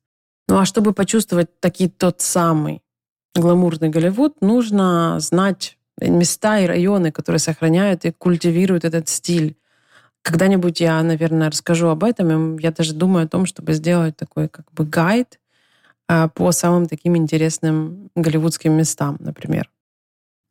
Ну 0.48 0.58
а 0.58 0.64
чтобы 0.64 0.92
почувствовать 0.92 1.60
таки 1.60 1.88
тот 1.88 2.20
самый 2.20 2.82
гламурный 3.34 3.88
Голливуд, 3.88 4.40
нужно 4.40 5.16
знать 5.20 5.78
места 6.00 6.58
и 6.58 6.66
районы, 6.66 7.12
которые 7.12 7.38
сохраняют 7.38 8.04
и 8.04 8.12
культивируют 8.12 8.84
этот 8.84 9.08
стиль. 9.08 9.56
Когда-нибудь 10.22 10.80
я, 10.80 11.02
наверное, 11.02 11.50
расскажу 11.50 11.88
об 11.88 12.04
этом. 12.04 12.58
Я 12.58 12.72
даже 12.72 12.94
думаю 12.94 13.26
о 13.26 13.28
том, 13.28 13.46
чтобы 13.46 13.72
сделать 13.72 14.16
такой 14.16 14.48
как 14.48 14.70
бы 14.72 14.84
гайд 14.84 15.38
а, 16.08 16.28
по 16.28 16.52
самым 16.52 16.86
таким 16.86 17.16
интересным 17.16 18.10
голливудским 18.14 18.72
местам, 18.72 19.16
например. 19.20 19.70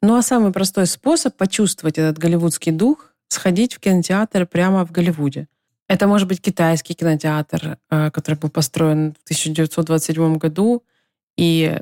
Ну 0.01 0.15
а 0.15 0.21
самый 0.21 0.51
простой 0.51 0.87
способ 0.87 1.35
почувствовать 1.35 1.97
этот 1.97 2.17
голливудский 2.17 2.71
дух— 2.71 3.07
сходить 3.29 3.73
в 3.73 3.79
кинотеатр 3.79 4.45
прямо 4.45 4.85
в 4.85 4.91
Голливуде. 4.91 5.47
Это 5.87 6.07
может 6.07 6.27
быть 6.27 6.41
китайский 6.41 6.93
кинотеатр, 6.93 7.77
э, 7.89 8.11
который 8.11 8.35
был 8.35 8.49
построен 8.49 9.13
в 9.13 9.23
1927 9.23 10.37
году, 10.37 10.83
и 11.37 11.79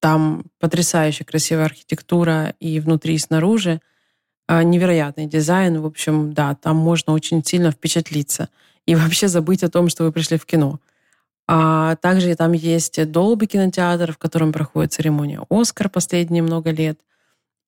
там 0.00 0.44
потрясающе 0.60 1.24
красивая 1.24 1.64
архитектура 1.64 2.54
и 2.60 2.78
внутри, 2.78 3.14
и 3.14 3.18
снаружи. 3.18 3.80
Э, 4.48 4.62
невероятный 4.62 5.26
дизайн. 5.26 5.80
В 5.80 5.86
общем, 5.86 6.32
да, 6.32 6.54
там 6.54 6.76
можно 6.76 7.12
очень 7.12 7.44
сильно 7.44 7.70
впечатлиться 7.70 8.48
и 8.86 8.94
вообще 8.94 9.28
забыть 9.28 9.62
о 9.64 9.68
том, 9.68 9.88
что 9.88 10.04
вы 10.04 10.12
пришли 10.12 10.38
в 10.38 10.46
кино. 10.46 10.80
А 11.46 11.96
также 11.96 12.34
там 12.36 12.52
есть 12.52 12.98
Dolby 12.98 13.46
кинотеатр, 13.46 14.12
в 14.12 14.18
котором 14.18 14.52
проходит 14.52 14.92
церемония 14.92 15.40
«Оскар» 15.50 15.88
последние 15.88 16.42
много 16.42 16.70
лет. 16.70 16.98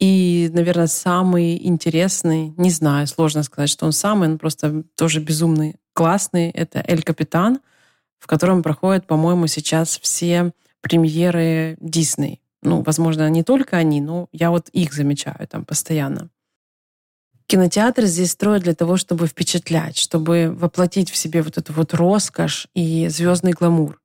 И, 0.01 0.51
наверное, 0.55 0.87
самый 0.87 1.67
интересный, 1.67 2.55
не 2.57 2.71
знаю, 2.71 3.07
сложно 3.07 3.43
сказать, 3.43 3.69
что 3.69 3.85
он 3.85 3.93
самый, 3.93 4.29
он 4.31 4.39
просто 4.39 4.83
тоже 4.97 5.21
безумный, 5.21 5.77
классный, 5.93 6.51
это 6.51 6.83
«Эль 6.87 7.03
Капитан», 7.03 7.61
в 8.19 8.27
котором 8.27 8.63
проходят, 8.63 9.07
по-моему, 9.07 9.47
сейчас 9.47 9.99
все 9.99 10.53
премьеры 10.81 11.77
Дисней. 11.81 12.41
Ну, 12.63 12.83
возможно, 12.83 13.29
не 13.29 13.43
только 13.43 13.77
они, 13.77 14.01
но 14.01 14.29
я 14.33 14.51
вот 14.51 14.71
их 14.71 14.95
замечаю 14.95 15.47
там 15.47 15.67
постоянно. 15.67 16.31
Кинотеатр 17.47 18.05
здесь 18.05 18.31
строят 18.31 18.63
для 18.63 18.75
того, 18.75 18.97
чтобы 18.97 19.27
впечатлять, 19.27 19.99
чтобы 19.99 20.55
воплотить 20.55 21.11
в 21.11 21.17
себе 21.17 21.43
вот 21.43 21.59
эту 21.59 21.73
вот 21.73 21.93
роскошь 21.93 22.69
и 22.75 23.09
звездный 23.09 23.53
гламур. 23.53 24.01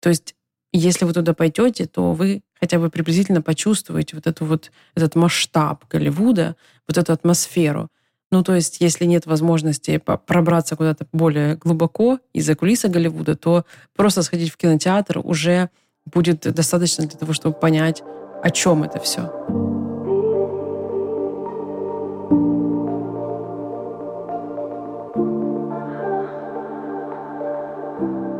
То 0.00 0.10
есть 0.10 0.34
если 0.72 1.04
вы 1.04 1.12
туда 1.12 1.32
пойдете, 1.32 1.86
то 1.86 2.12
вы 2.12 2.42
хотя 2.60 2.78
бы 2.78 2.90
приблизительно 2.90 3.42
почувствуете 3.42 4.16
вот 4.16 4.26
эту 4.26 4.44
вот, 4.44 4.70
этот 4.94 5.14
масштаб 5.14 5.84
Голливуда, 5.90 6.56
вот 6.86 6.98
эту 6.98 7.12
атмосферу. 7.12 7.88
Ну, 8.30 8.42
то 8.42 8.54
есть, 8.54 8.80
если 8.80 9.06
нет 9.06 9.24
возможности 9.26 9.98
пробраться 9.98 10.76
куда-то 10.76 11.06
более 11.12 11.56
глубоко 11.56 12.18
из-за 12.34 12.54
кулиса 12.54 12.88
Голливуда, 12.88 13.36
то 13.36 13.64
просто 13.96 14.22
сходить 14.22 14.52
в 14.52 14.56
кинотеатр 14.56 15.20
уже 15.24 15.70
будет 16.04 16.40
достаточно 16.40 17.06
для 17.06 17.18
того, 17.18 17.32
чтобы 17.32 17.58
понять, 17.58 18.02
о 18.42 18.50
чем 18.50 18.82
это 18.82 19.00
все. 19.00 19.32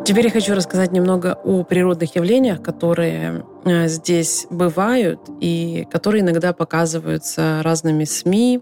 Теперь 0.09 0.25
я 0.25 0.31
хочу 0.31 0.55
рассказать 0.55 0.91
немного 0.91 1.39
о 1.45 1.65
природных 1.65 2.17
явлениях, 2.17 2.63
которые 2.63 3.45
здесь 3.89 4.47
бывают 4.51 5.21
и 5.41 5.87
которые 5.91 6.23
иногда 6.23 6.53
показываются 6.53 7.61
разными 7.63 8.05
СМИ, 8.05 8.61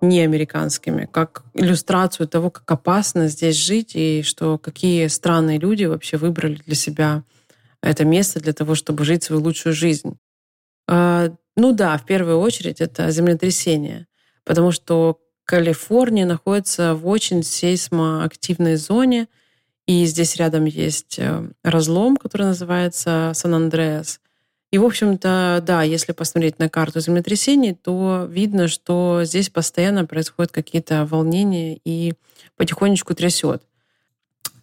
не 0.00 0.20
американскими, 0.20 1.08
как 1.10 1.44
иллюстрацию 1.52 2.26
того, 2.26 2.50
как 2.50 2.70
опасно 2.70 3.28
здесь 3.28 3.56
жить 3.56 3.92
и 3.94 4.22
что 4.22 4.56
какие 4.56 5.08
странные 5.08 5.58
люди 5.58 5.84
вообще 5.84 6.16
выбрали 6.16 6.60
для 6.66 6.74
себя 6.74 7.22
это 7.82 8.04
место 8.04 8.40
для 8.40 8.54
того, 8.54 8.74
чтобы 8.74 9.04
жить 9.04 9.24
свою 9.24 9.42
лучшую 9.42 9.74
жизнь. 9.74 10.18
А, 10.88 11.30
ну 11.56 11.72
да, 11.72 11.98
в 11.98 12.06
первую 12.06 12.38
очередь 12.38 12.80
это 12.80 13.10
землетрясение, 13.10 14.06
потому 14.44 14.72
что 14.72 15.18
Калифорния 15.44 16.24
находится 16.24 16.94
в 16.94 17.06
очень 17.06 17.42
сейсмоактивной 17.42 18.76
зоне– 18.76 19.28
и 19.90 20.04
здесь 20.04 20.36
рядом 20.36 20.66
есть 20.66 21.18
э, 21.18 21.50
разлом, 21.64 22.16
который 22.16 22.46
называется 22.46 23.32
Сан-Андреас. 23.34 24.20
И, 24.70 24.78
в 24.78 24.84
общем-то, 24.84 25.62
да, 25.66 25.82
если 25.82 26.12
посмотреть 26.12 26.60
на 26.60 26.68
карту 26.68 27.00
землетрясений, 27.00 27.74
то 27.74 28.26
видно, 28.30 28.68
что 28.68 29.22
здесь 29.24 29.50
постоянно 29.50 30.06
происходят 30.06 30.52
какие-то 30.52 31.06
волнения 31.06 31.80
и 31.84 32.14
потихонечку 32.56 33.14
трясет. 33.14 33.62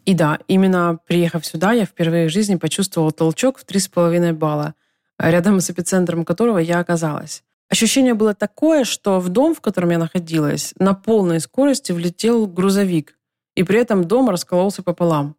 И 0.05 0.13
да, 0.13 0.39
именно 0.47 0.99
приехав 1.05 1.45
сюда, 1.45 1.73
я 1.73 1.85
впервые 1.85 2.29
в 2.29 2.31
жизни 2.31 2.55
почувствовала 2.55 3.11
толчок 3.11 3.59
в 3.59 3.65
3,5 3.65 4.31
балла, 4.31 4.75
рядом 5.19 5.59
с 5.59 5.69
эпицентром 5.69 6.23
которого 6.23 6.59
я 6.59 6.79
оказалась. 6.79 7.43
Ощущение 7.69 8.13
было 8.13 8.33
такое, 8.33 8.85
что 8.85 9.19
в 9.19 9.27
дом, 9.27 9.53
в 9.53 9.59
котором 9.59 9.89
я 9.89 9.97
находилась, 9.97 10.73
на 10.79 10.93
полной 10.93 11.41
скорости 11.41 11.91
влетел 11.91 12.47
грузовик 12.47 13.17
и 13.55 13.63
при 13.63 13.79
этом 13.81 14.05
дом 14.05 14.29
раскололся 14.29 14.83
пополам. 14.83 15.35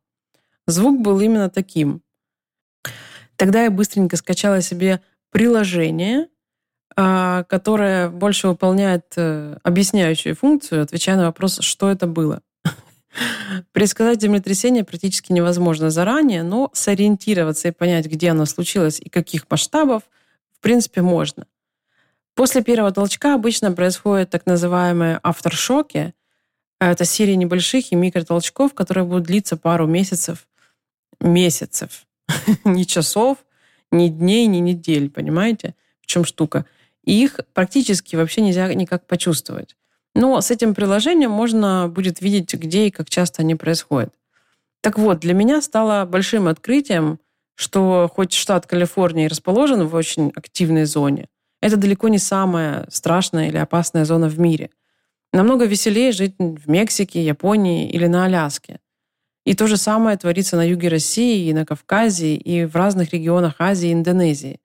Звук 0.66 1.00
был 1.00 1.18
именно 1.20 1.48
таким. 1.48 2.02
Тогда 3.38 3.62
я 3.62 3.70
быстренько 3.70 4.16
скачала 4.16 4.60
себе 4.60 5.00
приложение, 5.30 6.26
а, 6.96 7.44
которое 7.44 8.10
больше 8.10 8.48
выполняет 8.48 9.12
э, 9.16 9.56
объясняющую 9.62 10.34
функцию, 10.34 10.82
отвечая 10.82 11.16
на 11.16 11.26
вопрос, 11.26 11.60
что 11.60 11.88
это 11.88 12.08
было. 12.08 12.42
Предсказать 13.72 14.20
землетрясение 14.20 14.82
практически 14.82 15.30
невозможно 15.30 15.90
заранее, 15.90 16.42
но 16.42 16.70
сориентироваться 16.72 17.68
и 17.68 17.70
понять, 17.70 18.06
где 18.06 18.32
оно 18.32 18.44
случилось 18.44 18.98
и 18.98 19.08
каких 19.08 19.48
масштабов, 19.48 20.02
в 20.52 20.60
принципе, 20.60 21.02
можно. 21.02 21.46
После 22.34 22.64
первого 22.64 22.90
толчка 22.90 23.34
обычно 23.34 23.70
происходят 23.70 24.30
так 24.30 24.46
называемые 24.46 25.20
авторшоки. 25.22 26.12
Это 26.80 27.04
серия 27.04 27.36
небольших 27.36 27.92
и 27.92 27.94
микротолчков, 27.94 28.74
которые 28.74 29.04
будут 29.04 29.24
длиться 29.24 29.56
пару 29.56 29.86
месяцев. 29.86 30.48
Месяцев. 31.20 32.07
не 32.64 32.86
часов, 32.86 33.38
ни 33.90 34.08
дней, 34.08 34.46
ни 34.46 34.58
недель, 34.58 35.10
понимаете? 35.10 35.74
В 36.00 36.06
чем 36.06 36.24
штука? 36.24 36.66
И 37.04 37.22
их 37.22 37.40
практически 37.54 38.16
вообще 38.16 38.42
нельзя 38.42 38.72
никак 38.74 39.06
почувствовать. 39.06 39.76
Но 40.14 40.40
с 40.40 40.50
этим 40.50 40.74
приложением 40.74 41.30
можно 41.30 41.88
будет 41.88 42.20
видеть, 42.20 42.52
где 42.54 42.86
и 42.88 42.90
как 42.90 43.08
часто 43.08 43.42
они 43.42 43.54
происходят. 43.54 44.14
Так 44.80 44.98
вот, 44.98 45.20
для 45.20 45.34
меня 45.34 45.60
стало 45.62 46.04
большим 46.04 46.48
открытием, 46.48 47.18
что 47.54 48.10
хоть 48.14 48.32
штат 48.32 48.66
Калифорния 48.66 49.28
расположен 49.28 49.86
в 49.86 49.94
очень 49.94 50.32
активной 50.34 50.84
зоне, 50.84 51.28
это 51.60 51.76
далеко 51.76 52.08
не 52.08 52.18
самая 52.18 52.86
страшная 52.88 53.48
или 53.48 53.56
опасная 53.56 54.04
зона 54.04 54.28
в 54.28 54.38
мире. 54.38 54.70
Намного 55.32 55.64
веселее 55.64 56.12
жить 56.12 56.36
в 56.38 56.70
Мексике, 56.70 57.24
Японии 57.24 57.90
или 57.90 58.06
на 58.06 58.24
Аляске. 58.24 58.80
И 59.48 59.54
то 59.54 59.66
же 59.66 59.78
самое 59.78 60.18
творится 60.18 60.56
на 60.56 60.68
юге 60.68 60.88
России, 60.88 61.48
и 61.48 61.54
на 61.54 61.64
Кавказе, 61.64 62.34
и 62.34 62.66
в 62.66 62.76
разных 62.76 63.14
регионах 63.14 63.54
Азии 63.60 63.88
и 63.88 63.94
Индонезии. 63.94 64.60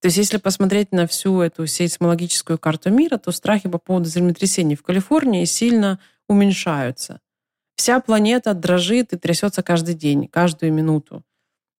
То 0.00 0.06
есть 0.06 0.16
если 0.16 0.36
посмотреть 0.36 0.92
на 0.92 1.08
всю 1.08 1.40
эту 1.40 1.66
сейсмологическую 1.66 2.56
карту 2.56 2.90
мира, 2.90 3.16
то 3.16 3.32
страхи 3.32 3.68
по 3.68 3.78
поводу 3.78 4.08
землетрясений 4.08 4.76
в 4.76 4.84
Калифорнии 4.84 5.44
сильно 5.44 5.98
уменьшаются. 6.28 7.20
Вся 7.74 7.98
планета 7.98 8.54
дрожит 8.54 9.12
и 9.12 9.18
трясется 9.18 9.64
каждый 9.64 9.96
день, 9.96 10.28
каждую 10.28 10.72
минуту. 10.72 11.24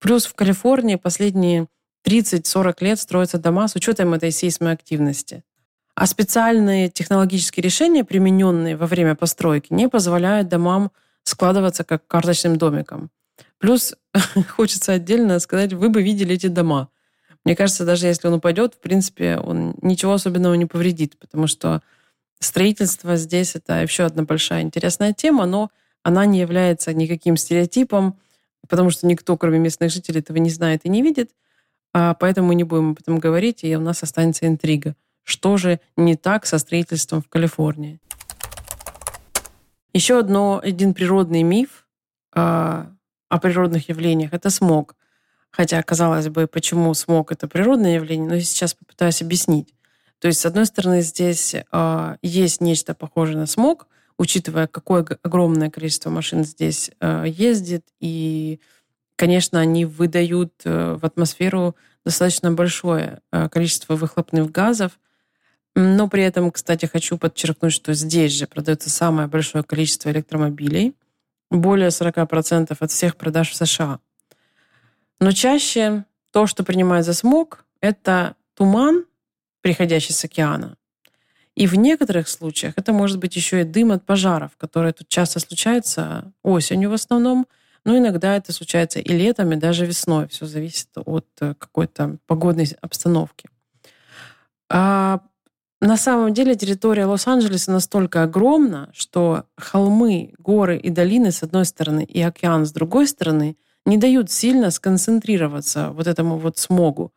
Плюс 0.01 0.27
в 0.27 0.35
Калифорнии 0.35 0.97
последние 0.97 1.69
30-40 2.05 2.75
лет 2.81 2.99
строятся 2.99 3.39
дома 3.39 3.69
с 3.69 3.77
учетом 3.77 4.15
этой 4.15 4.33
сейсмой 4.33 4.73
активности. 4.73 5.45
А 5.95 6.07
специальные 6.07 6.89
технологические 6.89 7.63
решения, 7.63 8.03
примененные 8.03 8.77
во 8.77 8.89
время 8.89 9.15
постройки, 9.15 9.73
не 9.73 9.89
позволяют 9.89 10.49
домам 10.49 10.91
складываться 11.29 11.85
как 11.85 12.07
карточным 12.07 12.57
домиком. 12.57 13.11
Плюс 13.59 13.95
хочется 14.49 14.93
отдельно 14.93 15.39
сказать, 15.41 15.73
вы 15.73 15.91
бы 15.91 16.03
видели 16.03 16.35
эти 16.35 16.47
дома. 16.47 16.89
Мне 17.45 17.55
кажется, 17.57 17.85
даже 17.85 18.07
если 18.07 18.29
он 18.29 18.35
упадет, 18.35 18.75
в 18.75 18.81
принципе, 18.81 19.39
он 19.39 19.75
ничего 19.83 20.15
особенного 20.15 20.55
не 20.55 20.67
повредит, 20.67 21.19
потому 21.19 21.47
что 21.47 21.83
строительство 22.41 23.17
здесь 23.17 23.55
это 23.55 23.83
еще 23.83 24.05
одна 24.05 24.23
большая 24.25 24.63
интересная 24.63 25.13
тема, 25.13 25.47
но 25.47 25.71
она 26.03 26.27
не 26.27 26.41
является 26.41 26.93
никаким 26.93 27.37
стереотипом, 27.37 28.19
потому 28.69 28.91
что 28.91 29.07
никто, 29.07 29.37
кроме 29.37 29.59
местных 29.59 29.91
жителей, 29.91 30.21
этого 30.21 30.39
не 30.39 30.51
знает 30.51 30.85
и 30.85 30.89
не 30.89 31.03
видит. 31.03 31.31
А 31.95 32.15
поэтому 32.15 32.49
мы 32.49 32.55
не 32.55 32.65
будем 32.65 32.91
об 32.91 33.01
этом 33.01 33.19
говорить, 33.19 33.65
и 33.65 33.77
у 33.77 33.81
нас 33.81 34.03
останется 34.03 34.47
интрига. 34.47 34.95
Что 35.25 35.57
же 35.57 35.81
не 35.97 36.17
так 36.17 36.47
со 36.47 36.59
строительством 36.59 37.23
в 37.23 37.29
Калифорнии? 37.29 37.99
Еще 39.93 40.19
одно, 40.19 40.61
один 40.63 40.95
природный 40.95 41.43
миф 41.43 41.87
э, 42.35 42.41
о 42.41 43.39
природных 43.41 43.89
явлениях– 43.89 44.33
это 44.33 44.51
смог. 44.51 44.97
Хотя, 45.51 45.83
казалось 45.83 46.29
бы, 46.29 46.47
почему 46.47 46.93
смог– 46.95 47.33
это 47.33 47.49
природное 47.49 47.95
явление, 47.95 48.29
но 48.29 48.35
я 48.35 48.43
сейчас 48.43 48.75
попытаюсь 48.75 49.23
объяснить. 49.23 49.75
То 50.19 50.29
есть, 50.29 50.41
с 50.41 50.47
одной 50.47 50.67
стороны, 50.67 51.01
здесь 51.01 51.55
э, 51.55 52.17
есть 52.23 52.61
нечто 52.61 52.95
похожее 52.95 53.39
на 53.39 53.47
смог, 53.47 53.87
учитывая, 54.19 54.67
какое 54.67 55.07
огромное 55.23 55.71
количество 55.71 56.11
машин 56.11 56.45
здесь 56.45 56.91
э, 57.01 57.25
ездит, 57.27 57.87
и, 58.01 58.61
конечно, 59.17 59.61
они 59.61 59.85
выдают 59.85 60.53
э, 60.65 60.99
в 61.01 61.05
атмосферу 61.05 61.77
достаточно 62.05 62.53
большое 62.53 63.21
э, 63.33 63.49
количество 63.49 63.95
выхлопных 63.95 64.51
газов, 64.51 64.99
но 65.81 66.09
при 66.09 66.25
этом, 66.25 66.51
кстати, 66.51 66.87
хочу 66.87 67.17
подчеркнуть, 67.19 67.73
что 67.73 67.95
здесь 67.95 68.33
же 68.33 68.49
продается 68.49 68.91
самое 68.91 69.29
большое 69.29 69.63
количество 69.63 70.11
электромобилей, 70.11 70.97
более 71.53 71.91
40% 71.91 72.77
от 72.77 72.91
всех 72.91 73.17
продаж 73.17 73.51
в 73.51 73.55
США. 73.55 74.01
Но 75.21 75.31
чаще 75.31 76.05
то, 76.33 76.49
что 76.49 76.65
принимают 76.65 77.07
за 77.07 77.15
смог, 77.15 77.65
это 77.81 78.35
туман, 78.55 79.05
приходящий 79.61 80.13
с 80.13 80.25
океана. 80.25 80.77
И 81.55 81.69
в 81.69 81.77
некоторых 81.77 82.29
случаях 82.29 82.75
это 82.77 82.93
может 82.93 83.21
быть 83.21 83.37
еще 83.37 83.61
и 83.61 83.65
дым 83.65 83.93
от 83.93 84.05
пожаров, 84.05 84.57
которые 84.57 84.93
тут 84.93 85.09
часто 85.09 85.39
случаются 85.39 86.33
осенью 86.43 86.91
в 86.91 86.95
основном, 86.95 87.47
но 87.85 87.97
иногда 87.97 88.37
это 88.37 88.53
случается 88.53 88.99
и 88.99 89.13
летом, 89.13 89.53
и 89.53 89.57
даже 89.57 89.87
весной. 89.87 90.27
Все 90.27 90.45
зависит 90.47 90.89
от 90.97 91.29
э, 91.41 91.55
какой-то 91.55 92.19
погодной 92.27 92.67
обстановки. 92.81 93.49
А 94.69 95.21
на 95.81 95.97
самом 95.97 96.35
деле 96.35 96.57
территория 96.57 97.05
Лос-Анджелеса 97.05 97.71
настолько 97.71 98.25
огромна, 98.25 98.91
что 98.93 99.45
холмы, 99.57 100.35
горы 100.39 100.77
и 100.77 100.91
долины 100.91 101.31
с 101.31 101.45
одной 101.45 101.65
стороны 101.65 102.03
и 102.03 102.21
океан 102.21 102.67
с 102.67 102.73
другой 102.73 103.07
стороны 103.07 103.57
не 103.87 103.97
дают 103.97 104.31
сильно 104.31 104.71
сконцентрироваться 104.73 105.91
вот 105.91 106.09
этому 106.09 106.37
вот 106.39 106.59
смогу. 106.59 107.13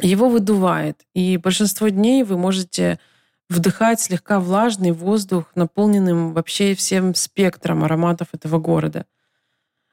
Его 0.00 0.28
выдувает, 0.28 1.02
и 1.14 1.36
большинство 1.36 1.88
дней 1.88 2.22
вы 2.22 2.38
можете 2.38 3.00
вдыхать 3.48 4.00
слегка 4.00 4.38
влажный 4.38 4.92
воздух, 4.92 5.50
наполненным 5.56 6.32
вообще 6.32 6.76
всем 6.76 7.16
спектром 7.16 7.82
ароматов 7.82 8.28
этого 8.32 8.58
города. 8.58 9.04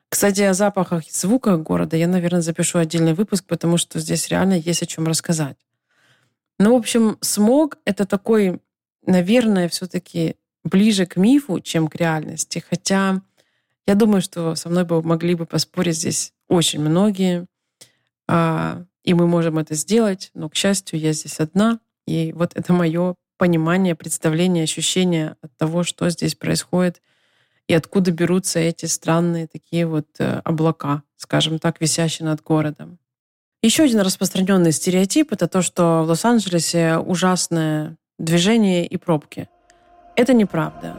Кстати, 0.09 0.41
о 0.41 0.53
запахах 0.53 1.07
и 1.07 1.11
звуках 1.11 1.61
города 1.61 1.97
я, 1.97 2.07
наверное, 2.07 2.41
запишу 2.41 2.77
отдельный 2.77 3.15
выпуск, 3.15 3.45
потому 3.45 3.77
что 3.77 3.99
здесь 3.99 4.29
реально 4.29 4.53
есть 4.53 4.83
о 4.83 4.85
чем 4.85 5.07
рассказать. 5.07 5.57
Ну, 6.59 6.73
в 6.73 6.77
общем, 6.77 7.17
смог— 7.21 7.77
это 7.85 8.05
такой, 8.05 8.59
наверное, 9.05 9.69
все-таки 9.69 10.35
ближе 10.63 11.05
к 11.05 11.15
мифу, 11.15 11.59
чем 11.59 11.87
к 11.87 11.95
реальности. 11.95 12.63
Хотя 12.67 13.21
я 13.85 13.95
думаю, 13.95 14.21
что 14.21 14.55
со 14.55 14.69
мной 14.69 14.83
бы 14.85 15.01
могли 15.01 15.35
бы 15.35 15.45
поспорить 15.45 15.97
здесь 15.97 16.33
очень 16.47 16.81
многие, 16.81 17.45
а, 18.27 18.83
и 19.03 19.13
мы 19.13 19.27
можем 19.27 19.57
это 19.57 19.75
сделать, 19.75 20.31
но, 20.33 20.49
к 20.49 20.55
счастью, 20.55 20.99
я 20.99 21.13
здесь 21.13 21.39
одна, 21.39 21.79
и 22.05 22.33
вот 22.33 22.51
это 22.55 22.73
мое 22.73 23.15
понимание, 23.37 23.95
представление, 23.95 24.63
ощущение 24.63 25.35
от 25.41 25.55
того, 25.57 25.83
что 25.83 26.09
здесь 26.09 26.35
происходит 26.35 27.01
и 27.67 27.73
откуда 27.73 28.11
берутся 28.11 28.59
эти 28.59 28.85
странные 28.85 29.47
такие 29.47 29.85
вот 29.85 30.07
э, 30.19 30.41
облака, 30.43 31.03
скажем 31.17 31.59
так, 31.59 31.81
висящие 31.81 32.25
над 32.25 32.41
городом. 32.41 32.97
Еще 33.67 33.83
один 33.83 33.99
распространенный 33.99 34.71
стереотип– 34.71 35.29
это 35.33 35.49
то, 35.49 35.61
что 35.61 36.03
в 36.05 36.07
Лос-Анджелесе 36.07 36.99
ужасное 36.99 37.97
движение 38.17 38.85
и 38.85 38.95
пробки. 38.95 39.49
Это 40.15 40.33
неправда. 40.33 40.95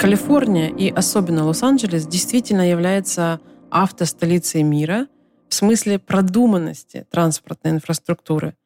Калифорния 0.00 0.70
и 0.70 0.88
особенно 0.88 1.44
Лос-Анджелес 1.44 2.06
действительно 2.06 2.70
является 2.70 3.38
автостолицей 3.70 4.62
мира 4.62 5.06
в 5.50 5.54
смысле 5.54 5.98
продуманности 5.98 7.06
транспортной 7.10 7.74
инфраструктуры– 7.74 8.54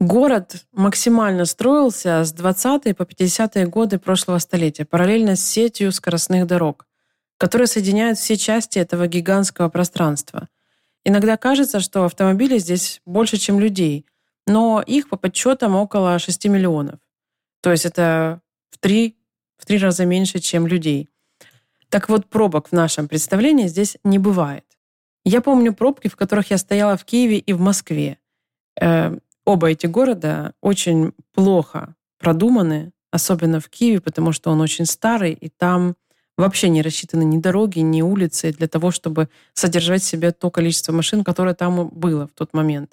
Город 0.00 0.64
максимально 0.72 1.44
строился 1.44 2.24
с 2.24 2.32
20 2.32 2.96
по 2.96 3.02
50-е 3.02 3.66
годы 3.66 3.98
прошлого 3.98 4.38
столетия, 4.38 4.86
параллельно 4.86 5.36
с 5.36 5.46
сетью 5.46 5.92
скоростных 5.92 6.46
дорог, 6.46 6.86
которые 7.36 7.66
соединяют 7.66 8.18
все 8.18 8.38
части 8.38 8.78
этого 8.78 9.06
гигантского 9.06 9.68
пространства. 9.68 10.48
Иногда 11.04 11.36
кажется, 11.36 11.80
что 11.80 12.06
автомобилей 12.06 12.58
здесь 12.60 13.02
больше, 13.04 13.36
чем 13.36 13.60
людей, 13.60 14.06
но 14.46 14.82
их 14.86 15.10
по 15.10 15.18
подсчетам 15.18 15.76
около 15.76 16.18
6 16.18 16.46
миллионов. 16.46 16.98
То 17.60 17.70
есть 17.70 17.84
это 17.84 18.40
в 18.70 18.78
три, 18.78 19.18
в 19.58 19.66
три 19.66 19.76
раза 19.76 20.06
меньше, 20.06 20.38
чем 20.38 20.66
людей. 20.66 21.10
Так 21.90 22.08
вот, 22.08 22.24
пробок 22.24 22.68
в 22.68 22.72
нашем 22.72 23.06
представлении 23.06 23.66
здесь 23.66 23.98
не 24.02 24.18
бывает. 24.18 24.64
Я 25.26 25.42
помню 25.42 25.74
пробки, 25.74 26.08
в 26.08 26.16
которых 26.16 26.50
я 26.50 26.56
стояла 26.56 26.96
в 26.96 27.04
Киеве 27.04 27.36
и 27.36 27.52
в 27.52 27.60
Москве. 27.60 28.18
Оба 29.44 29.70
эти 29.70 29.86
города 29.86 30.54
очень 30.60 31.12
плохо 31.34 31.94
продуманы, 32.18 32.92
особенно 33.10 33.60
в 33.60 33.68
Киеве, 33.68 34.00
потому 34.00 34.32
что 34.32 34.50
он 34.50 34.60
очень 34.60 34.86
старый, 34.86 35.32
и 35.32 35.48
там 35.48 35.96
вообще 36.36 36.68
не 36.68 36.82
рассчитаны 36.82 37.24
ни 37.24 37.38
дороги, 37.38 37.80
ни 37.80 38.02
улицы 38.02 38.52
для 38.52 38.68
того, 38.68 38.90
чтобы 38.90 39.28
содержать 39.52 40.02
в 40.02 40.06
себе 40.06 40.32
то 40.32 40.50
количество 40.50 40.92
машин, 40.92 41.24
которое 41.24 41.54
там 41.54 41.88
было 41.88 42.26
в 42.26 42.32
тот 42.32 42.54
момент. 42.54 42.92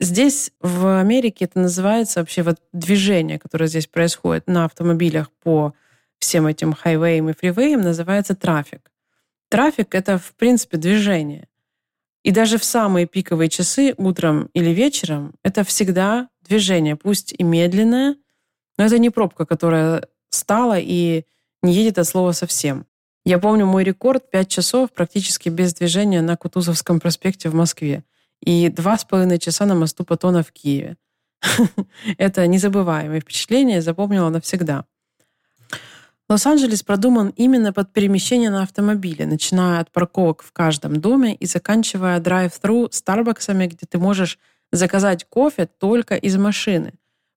Здесь, 0.00 0.52
в 0.60 1.00
Америке, 1.00 1.46
это 1.46 1.58
называется 1.58 2.20
вообще 2.20 2.42
вот 2.42 2.60
движение, 2.72 3.38
которое 3.38 3.66
здесь 3.66 3.88
происходит 3.88 4.46
на 4.46 4.64
автомобилях 4.64 5.30
по 5.42 5.74
всем 6.18 6.46
этим 6.46 6.72
хайвеям 6.72 7.30
и 7.30 7.32
фривеям, 7.32 7.80
называется 7.80 8.36
трафик. 8.36 8.92
Трафик— 9.48 9.94
это, 9.96 10.18
в 10.18 10.34
принципе, 10.34 10.76
движение. 10.76 11.48
И 12.24 12.30
даже 12.30 12.58
в 12.58 12.64
самые 12.64 13.06
пиковые 13.06 13.48
часы, 13.48 13.94
утром 13.96 14.50
или 14.52 14.70
вечером, 14.70 15.34
это 15.42 15.64
всегда 15.64 16.28
движение, 16.42 16.96
пусть 16.96 17.34
и 17.36 17.42
медленное, 17.42 18.16
но 18.76 18.84
это 18.84 18.98
не 18.98 19.10
пробка, 19.10 19.46
которая 19.46 20.08
стала 20.30 20.78
и 20.78 21.24
не 21.62 21.72
едет 21.72 21.98
от 21.98 22.06
слова 22.06 22.32
совсем. 22.32 22.86
Я 23.24 23.38
помню 23.38 23.66
мой 23.66 23.84
рекорд 23.84 24.30
5 24.30 24.48
часов 24.48 24.92
практически 24.92 25.48
без 25.48 25.74
движения 25.74 26.22
на 26.22 26.36
Кутузовском 26.36 27.00
проспекте 27.00 27.50
в 27.50 27.54
Москве 27.54 28.04
и 28.40 28.68
два 28.68 28.96
с 28.96 29.04
половиной 29.04 29.38
часа 29.38 29.66
на 29.66 29.74
мосту 29.74 30.04
Патона 30.04 30.42
в 30.42 30.52
Киеве. 30.52 30.96
Это 32.18 32.46
незабываемое 32.46 33.20
впечатление, 33.20 33.82
запомнила 33.82 34.28
навсегда. 34.28 34.84
Лос-Анджелес 36.30 36.82
продуман 36.82 37.32
именно 37.36 37.72
под 37.72 37.90
перемещение 37.90 38.50
на 38.50 38.62
автомобиле, 38.62 39.24
начиная 39.24 39.80
от 39.80 39.90
парковок 39.90 40.42
в 40.42 40.52
каждом 40.52 41.00
доме 41.00 41.34
и 41.34 41.46
заканчивая 41.46 42.20
драйв-тру 42.20 42.88
Старбаксами, 42.90 43.66
где 43.66 43.86
ты 43.88 43.98
можешь 43.98 44.38
заказать 44.70 45.24
кофе 45.24 45.66
только 45.66 46.16
из 46.16 46.36
машины. 46.36 46.92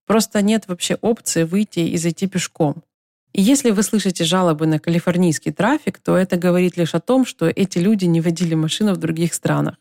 Просто 0.06 0.42
нет 0.42 0.68
вообще 0.68 0.96
опции 1.00 1.44
выйти 1.44 1.80
и 1.80 1.96
зайти 1.96 2.26
пешком. 2.26 2.82
И 3.32 3.40
если 3.40 3.70
вы 3.70 3.82
слышите 3.82 4.24
жалобы 4.24 4.66
на 4.66 4.78
калифорнийский 4.78 5.52
трафик, 5.52 5.98
то 5.98 6.18
это 6.18 6.36
говорит 6.36 6.76
лишь 6.76 6.94
о 6.94 7.00
том, 7.00 7.24
что 7.24 7.48
эти 7.48 7.78
люди 7.78 8.04
не 8.04 8.20
водили 8.20 8.54
машину 8.54 8.92
в 8.92 8.98
других 8.98 9.32
странах. 9.32 9.76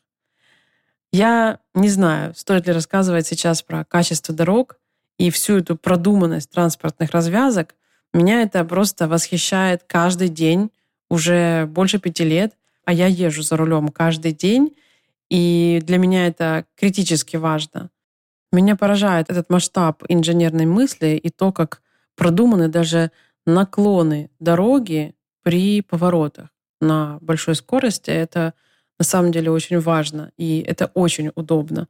Я 1.11 1.59
не 1.73 1.89
знаю, 1.89 2.33
стоит 2.33 2.67
ли 2.67 2.71
рассказывать 2.71 3.27
сейчас 3.27 3.61
про 3.61 3.83
качество 3.83 4.33
дорог 4.33 4.77
и 5.17 5.29
всю 5.31 5.57
эту 5.57 5.75
продуманность 5.75 6.49
транспортных 6.49 7.11
развязок. 7.11 7.75
Меня 8.13 8.41
это 8.41 8.65
просто 8.65 9.07
восхищает 9.07 9.83
каждый 9.87 10.27
день, 10.29 10.71
уже 11.09 11.65
больше 11.67 11.99
пяти 11.99 12.23
лет, 12.23 12.53
а 12.85 12.93
я 12.93 13.07
езжу 13.07 13.41
за 13.41 13.55
рулем 13.57 13.89
каждый 13.89 14.33
день, 14.33 14.75
и 15.29 15.81
для 15.83 15.97
меня 15.97 16.27
это 16.27 16.65
критически 16.75 17.37
важно. 17.37 17.89
Меня 18.51 18.75
поражает 18.75 19.29
этот 19.29 19.49
масштаб 19.49 20.03
инженерной 20.09 20.65
мысли 20.65 21.19
и 21.21 21.29
то, 21.29 21.53
как 21.53 21.81
продуманы 22.15 22.67
даже 22.67 23.11
наклоны 23.45 24.29
дороги 24.39 25.15
при 25.41 25.81
поворотах 25.81 26.49
на 26.81 27.17
большой 27.21 27.55
скорости. 27.55 28.09
Это 28.09 28.53
на 28.99 29.05
самом 29.05 29.31
деле 29.31 29.51
очень 29.51 29.79
важно, 29.79 30.31
и 30.37 30.59
это 30.67 30.91
очень 30.93 31.31
удобно. 31.35 31.87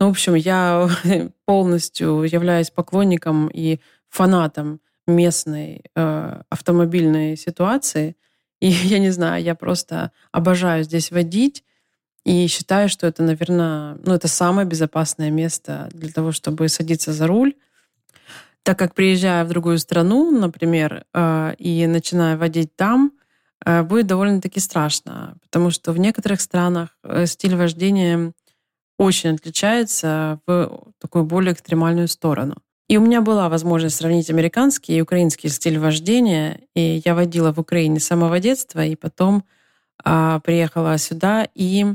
Ну, 0.00 0.08
в 0.08 0.10
общем, 0.10 0.34
я 0.34 0.88
полностью 1.44 2.22
являюсь 2.24 2.70
поклонником 2.70 3.46
и 3.46 3.78
фанатом 4.08 4.80
местной 5.06 5.82
э, 5.94 6.42
автомобильной 6.48 7.36
ситуации. 7.36 8.16
И 8.60 8.66
я 8.68 8.98
не 8.98 9.10
знаю, 9.10 9.42
я 9.42 9.54
просто 9.54 10.12
обожаю 10.30 10.84
здесь 10.84 11.10
водить 11.10 11.64
и 12.24 12.46
считаю, 12.46 12.88
что 12.88 13.06
это, 13.06 13.22
наверное, 13.22 13.96
ну, 14.04 14.14
это 14.14 14.28
самое 14.28 14.66
безопасное 14.66 15.30
место 15.30 15.88
для 15.92 16.10
того, 16.10 16.32
чтобы 16.32 16.68
садиться 16.68 17.12
за 17.12 17.26
руль. 17.26 17.54
Так 18.62 18.78
как 18.78 18.94
приезжая 18.94 19.44
в 19.44 19.48
другую 19.48 19.78
страну, 19.78 20.30
например, 20.30 21.04
э, 21.12 21.54
и 21.58 21.86
начиная 21.86 22.36
водить 22.36 22.76
там, 22.76 23.12
Э, 23.64 23.82
будет 23.82 24.06
довольно-таки 24.06 24.60
страшно, 24.60 25.36
потому 25.42 25.70
что 25.70 25.92
в 25.92 25.98
некоторых 25.98 26.40
странах 26.40 26.96
э, 27.04 27.26
стиль 27.26 27.56
вождения 27.56 28.32
очень 28.98 29.34
отличается 29.34 30.40
в 30.46 30.92
такую 30.98 31.24
более 31.24 31.52
экстремальную 31.52 32.08
сторону. 32.08 32.56
И 32.92 32.98
у 32.98 33.00
меня 33.00 33.22
была 33.22 33.48
возможность 33.48 33.96
сравнить 33.96 34.28
американский 34.28 34.98
и 34.98 35.00
украинский 35.00 35.48
стиль 35.48 35.78
вождения, 35.78 36.60
и 36.74 37.00
я 37.02 37.14
водила 37.14 37.50
в 37.50 37.58
Украине 37.58 38.00
с 38.00 38.04
самого 38.04 38.38
детства, 38.38 38.84
и 38.84 38.96
потом 38.96 39.44
а, 40.04 40.40
приехала 40.40 40.98
сюда, 40.98 41.48
и 41.54 41.86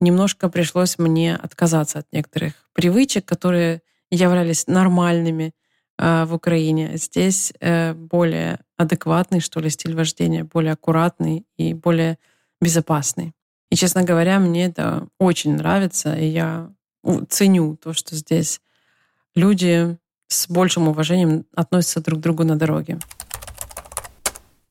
немножко 0.00 0.48
пришлось 0.48 0.98
мне 0.98 1.36
отказаться 1.36 2.00
от 2.00 2.08
некоторых 2.12 2.54
привычек, 2.72 3.24
которые 3.24 3.82
являлись 4.10 4.66
нормальными 4.66 5.54
а, 5.96 6.26
в 6.26 6.34
Украине. 6.34 6.96
Здесь 6.96 7.52
э, 7.60 7.94
более 7.94 8.58
адекватный, 8.76 9.38
что 9.38 9.60
ли, 9.60 9.70
стиль 9.70 9.94
вождения, 9.94 10.42
более 10.42 10.72
аккуратный 10.72 11.46
и 11.58 11.74
более 11.74 12.18
безопасный. 12.60 13.34
И, 13.70 13.76
честно 13.76 14.02
говоря, 14.02 14.40
мне 14.40 14.66
это 14.66 15.06
очень 15.20 15.54
нравится, 15.54 16.12
и 16.16 16.26
я 16.26 16.72
ценю 17.28 17.76
то, 17.76 17.92
что 17.92 18.16
здесь 18.16 18.60
люди 19.36 19.96
с 20.30 20.48
большим 20.48 20.88
уважением 20.88 21.44
относятся 21.54 22.00
друг 22.00 22.20
к 22.20 22.22
другу 22.22 22.44
на 22.44 22.56
дороге. 22.56 22.98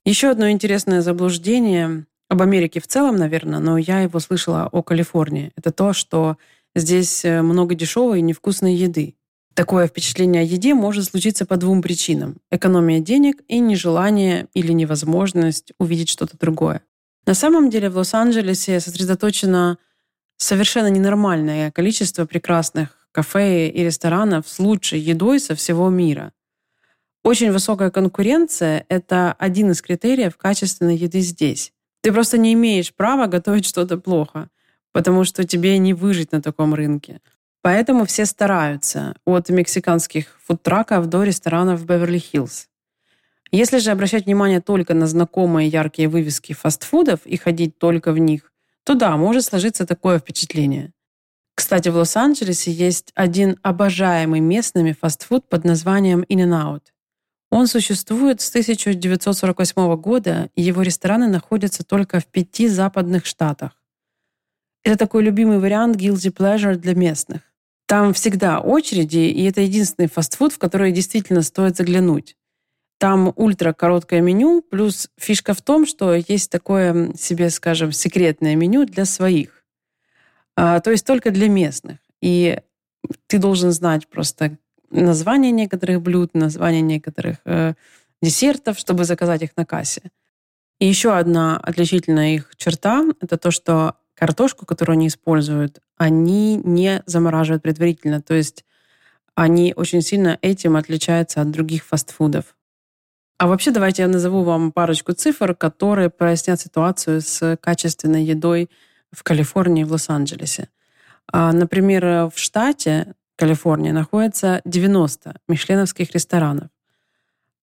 Еще 0.05 0.29
одно 0.29 0.49
интересное 0.49 1.01
заблуждение 1.01 2.05
об 2.29 2.41
Америке 2.41 2.79
в 2.79 2.87
целом, 2.87 3.17
наверное, 3.17 3.59
но 3.59 3.77
я 3.77 4.01
его 4.01 4.19
слышала 4.19 4.67
о 4.71 4.81
Калифорнии. 4.81 5.51
Это 5.55 5.71
то, 5.71 5.93
что 5.93 6.37
здесь 6.75 7.25
э, 7.25 7.41
много 7.41 7.75
дешевой 7.75 8.19
и 8.19 8.23
невкусной 8.23 8.75
еды. 8.75 9.15
Такое 9.53 9.87
впечатление 9.87 10.43
о 10.43 10.45
еде 10.45 10.73
может 10.73 11.05
случиться 11.05 11.45
по 11.45 11.57
двум 11.57 11.81
причинам. 11.81 12.37
Экономия 12.49 12.99
денег 12.99 13.41
и 13.47 13.59
нежелание 13.59 14.47
или 14.53 14.71
невозможность 14.71 15.73
увидеть 15.79 16.09
что-то 16.09 16.37
другое. 16.37 16.81
На 17.25 17.33
самом 17.33 17.69
деле 17.69 17.89
в 17.89 17.97
Лос-Анджелесе 17.97 18.79
сосредоточено 18.79 19.77
совершенно 20.37 20.87
ненормальное 20.87 21.71
количество 21.71 22.25
прекрасных 22.25 22.98
кафе 23.11 23.69
и 23.69 23.83
ресторанов 23.83 24.47
с 24.47 24.59
лучшей 24.59 24.99
едой 24.99 25.39
со 25.39 25.55
всего 25.55 25.89
мира. 25.89 26.33
Очень 27.23 27.51
высокая 27.51 27.91
конкуренция– 27.91 28.85
это 28.89 29.33
один 29.33 29.71
из 29.71 29.81
критериев 29.81 30.37
качественной 30.37 30.95
еды 30.95 31.19
здесь. 31.19 31.73
Ты 32.01 32.13
просто 32.13 32.37
не 32.37 32.53
имеешь 32.53 32.93
права 32.93 33.27
готовить 33.27 33.65
что-то 33.65 33.97
плохо, 33.97 34.49
потому 34.93 35.25
что 35.25 35.43
тебе 35.43 35.77
не 35.77 35.93
выжить 35.93 36.31
на 36.31 36.41
таком 36.41 36.73
рынке. 36.73 37.19
Поэтому 37.61 38.05
все 38.05 38.25
стараются 38.25 39.15
от 39.25 39.49
мексиканских 39.49 40.39
фудтраков 40.41 41.07
до 41.07 41.23
ресторанов 41.23 41.81
в 41.81 41.85
Беверли-Хиллз. 41.85 42.67
Если 43.51 43.79
же 43.79 43.91
обращать 43.91 44.25
внимание 44.25 44.61
только 44.61 44.93
на 44.93 45.07
знакомые 45.07 45.67
яркие 45.67 46.07
вывески 46.07 46.53
фастфудов 46.53 47.25
и 47.25 47.35
ходить 47.35 47.77
только 47.77 48.13
в 48.13 48.19
них, 48.19 48.53
то 48.83 48.93
да, 48.93 49.17
может 49.17 49.43
сложиться 49.43 49.85
такое 49.85 50.19
впечатление. 50.19 50.93
Кстати, 51.59 51.89
в 51.89 51.97
Лос-Анджелесе 51.97 52.71
есть 52.71 53.11
один 53.15 53.59
обожаемый 53.63 54.39
местными 54.39 54.93
фастфуд 54.93 55.49
под 55.49 55.65
названием 55.65 56.21
In-N-Out. 56.21 56.83
Он 57.51 57.67
существует 57.67 58.39
с 58.39 58.47
1948 58.47 59.95
года, 59.97 60.49
и 60.55 60.61
его 60.61 60.83
рестораны 60.83 61.27
находятся 61.27 61.83
только 61.83 62.21
в 62.21 62.27
пяти 62.27 62.69
западных 62.69 63.25
штатах. 63.25 63.73
Это 64.85 64.97
такой 64.97 65.21
любимый 65.21 65.59
вариант 65.59 65.97
guilty 65.97 66.31
pleasure 66.33 66.75
для 66.75 66.95
местных. 66.95 67.41
Там 67.87 68.13
всегда 68.13 68.61
очереди, 68.61 69.17
и 69.17 69.43
это 69.43 69.59
единственный 69.59 70.07
фастфуд, 70.07 70.53
в 70.53 70.59
который 70.59 70.93
действительно 70.93 71.41
стоит 71.41 71.75
заглянуть. 71.75 72.37
Там 72.99 73.33
ультра 73.35 73.73
короткое 73.73 74.21
меню, 74.21 74.61
плюс 74.61 75.09
фишка 75.17 75.53
в 75.53 75.61
том, 75.61 75.85
что 75.85 76.13
есть 76.15 76.49
такое 76.49 77.13
себе, 77.17 77.49
скажем, 77.49 77.91
секретное 77.91 78.55
меню 78.55 78.85
для 78.85 79.03
своих. 79.03 79.58
А, 80.61 80.81
то 80.81 80.91
есть 80.91 81.05
только 81.05 81.31
для 81.31 81.47
местных. 81.47 81.99
И 82.19 82.59
ты 83.27 83.37
должен 83.37 83.71
знать 83.71 84.09
просто 84.09 84.57
название 84.91 85.51
некоторых 85.51 86.01
блюд, 86.01 86.33
название 86.33 86.81
некоторых 86.81 87.37
э, 87.45 87.75
десертов, 88.21 88.77
чтобы 88.77 89.05
заказать 89.05 89.41
их 89.41 89.51
на 89.55 89.65
кассе. 89.65 90.01
И 90.79 90.85
еще 90.85 91.17
одна 91.17 91.57
отличительная 91.57 92.35
их 92.35 92.51
черта– 92.57 93.05
это 93.21 93.37
то, 93.37 93.51
что 93.51 93.95
картошку, 94.15 94.65
которую 94.65 94.95
они 94.95 95.07
используют, 95.07 95.79
они 95.95 96.57
не 96.57 97.03
замораживают 97.05 97.63
предварительно. 97.63 98.21
То 98.21 98.33
есть 98.33 98.65
они 99.35 99.73
очень 99.77 100.01
сильно 100.01 100.37
этим 100.41 100.75
отличаются 100.75 101.39
от 101.39 101.51
других 101.51 101.85
фастфудов. 101.85 102.57
А 103.37 103.47
вообще 103.47 103.71
давайте 103.71 104.01
я 104.01 104.09
назову 104.09 104.43
вам 104.43 104.73
парочку 104.73 105.13
цифр, 105.13 105.55
которые 105.55 106.09
прояснят 106.09 106.59
ситуацию 106.59 107.21
с 107.21 107.55
качественной 107.61 108.25
едой 108.25 108.69
в 109.11 109.23
Калифорнии 109.23 109.83
в 109.83 109.91
Лос-Анджелесе. 109.91 110.69
А, 111.31 111.51
например, 111.51 112.29
в 112.29 112.33
штате 112.35 113.13
Калифорния 113.35 113.93
находится 113.93 114.61
90 114.65 115.39
мишленовских 115.47 116.11
ресторанов, 116.11 116.69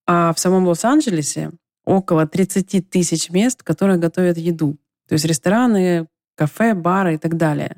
а 0.06 0.32
в 0.32 0.38
самом 0.38 0.66
Лос-Анджелесе 0.66 1.50
около 1.84 2.26
30 2.26 2.88
тысяч 2.90 3.30
мест, 3.30 3.62
которые 3.62 3.98
готовят 3.98 4.38
еду. 4.38 4.76
То 5.08 5.12
есть 5.12 5.24
рестораны, 5.24 6.06
кафе, 6.34 6.74
бары 6.74 7.14
и 7.14 7.18
так 7.18 7.36
далее. 7.36 7.76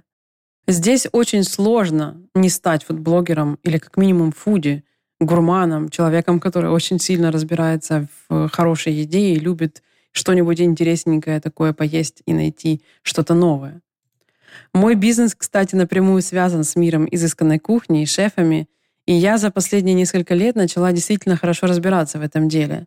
Здесь 0.67 1.07
очень 1.13 1.45
сложно 1.45 2.21
не 2.35 2.51
стать 2.51 2.85
фудблогером 2.85 3.59
или 3.63 3.79
как 3.79 3.97
минимум 3.97 4.33
фуди, 4.33 4.85
гурманом, 5.21 5.89
человеком, 5.89 6.41
который 6.41 6.71
очень 6.71 6.99
сильно 7.01 7.33
разбирается 7.33 8.07
в 8.29 8.49
хорошей 8.49 8.93
еде 8.93 9.33
и 9.33 9.39
любит 9.39 9.83
что-нибудь 10.13 10.61
интересненькое 10.61 11.41
такое 11.41 11.73
поесть 11.73 12.23
и 12.27 12.33
найти 12.33 12.83
что-то 13.03 13.35
новое. 13.35 13.81
Мой 14.73 14.95
бизнес, 14.95 15.35
кстати, 15.35 15.75
напрямую 15.75 16.23
связан 16.23 16.65
с 16.65 16.77
миром 16.77 17.07
изысканной 17.11 17.59
кухни 17.59 18.03
и 18.03 18.07
шефами, 18.07 18.69
и 19.07 19.13
я 19.13 19.39
за 19.39 19.51
последние 19.51 19.95
несколько 19.95 20.35
лет 20.35 20.57
начала 20.57 20.93
действительно 20.93 21.37
хорошо 21.37 21.67
разбираться 21.67 22.19
в 22.19 22.23
этом 22.23 22.49
деле. 22.49 22.87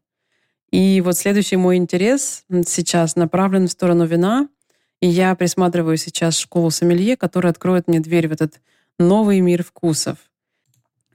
И 0.71 1.01
вот 1.01 1.17
следующий 1.17 1.57
мой 1.57 1.77
интерес 1.77 2.43
сейчас 2.67 3.15
направлен 3.15 3.67
в 3.67 3.71
сторону 3.71 4.05
вина— 4.05 4.47
и 5.01 5.07
я 5.07 5.35
присматриваю 5.35 5.97
сейчас 5.97 6.37
школу 6.37 6.69
сомелье, 6.69 7.17
которая 7.17 7.51
откроет 7.51 7.87
мне 7.87 7.99
дверь 7.99 8.27
в 8.27 8.31
этот 8.31 8.61
новый 8.99 9.39
мир 9.39 9.63
вкусов. 9.63 10.17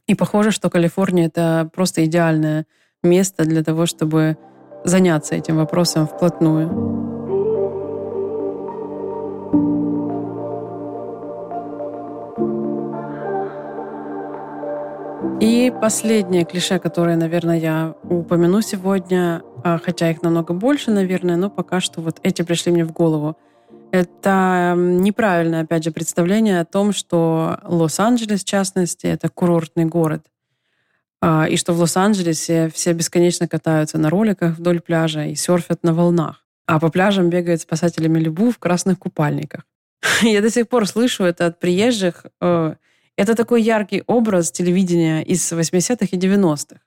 И 0.08 0.14
похоже, 0.14 0.50
что 0.50 0.70
Калифорния— 0.70 1.26
это 1.28 1.70
просто 1.72 2.04
идеальное 2.04 2.66
место 3.02 3.44
для 3.44 3.62
того, 3.62 3.86
чтобы 3.86 4.36
заняться 4.86 5.34
этим 5.34 5.56
вопросом 5.56 6.06
вплотную. 6.06 7.06
И 15.40 15.70
последнее 15.80 16.44
клише, 16.44 16.78
которое, 16.78 17.16
наверное, 17.16 17.58
я 17.58 17.94
упомяну 18.04 18.62
сегодня, 18.62 19.42
а, 19.62 19.78
хотя 19.78 20.10
их 20.10 20.22
намного 20.22 20.54
больше, 20.54 20.90
наверное, 20.90 21.36
но 21.36 21.50
пока 21.50 21.80
что 21.80 22.00
вот 22.00 22.20
эти 22.22 22.42
пришли 22.42 22.72
мне 22.72 22.84
в 22.84 22.92
голову. 22.92 23.36
Это 23.90 24.74
неправильное, 24.76 25.62
опять 25.62 25.84
же, 25.84 25.90
представление 25.90 26.60
о 26.60 26.64
том, 26.64 26.92
что 26.92 27.58
Лос-Анджелес, 27.64 28.42
в 28.42 28.46
частности, 28.46 29.06
это 29.06 29.28
курортный 29.28 29.84
город. 29.84 30.24
А, 31.20 31.46
и 31.48 31.56
что 31.56 31.72
в 31.72 31.80
Лос-Анджелесе 31.80 32.70
все 32.74 32.92
бесконечно 32.92 33.48
катаются 33.48 33.98
на 33.98 34.10
роликах 34.10 34.58
вдоль 34.58 34.80
пляжа 34.80 35.24
и 35.24 35.34
серфят 35.34 35.82
на 35.82 35.94
волнах. 35.94 36.44
А 36.66 36.78
по 36.80 36.90
пляжам 36.90 37.30
бегают 37.30 37.60
спасатели 37.60 38.08
Малибу 38.08 38.50
в 38.50 38.58
красных 38.58 38.98
купальниках. 38.98 39.62
Я 40.22 40.42
до 40.42 40.50
сих 40.50 40.68
пор 40.68 40.86
слышу 40.86 41.24
это 41.24 41.46
от 41.46 41.60
приезжих. 41.60 42.26
Э, 42.40 42.74
это 43.16 43.34
такой 43.34 43.62
яркий 43.62 44.02
образ 44.06 44.50
телевидения 44.50 45.22
из 45.22 45.52
80-х 45.52 46.08
и 46.10 46.18
90-х. 46.18 46.80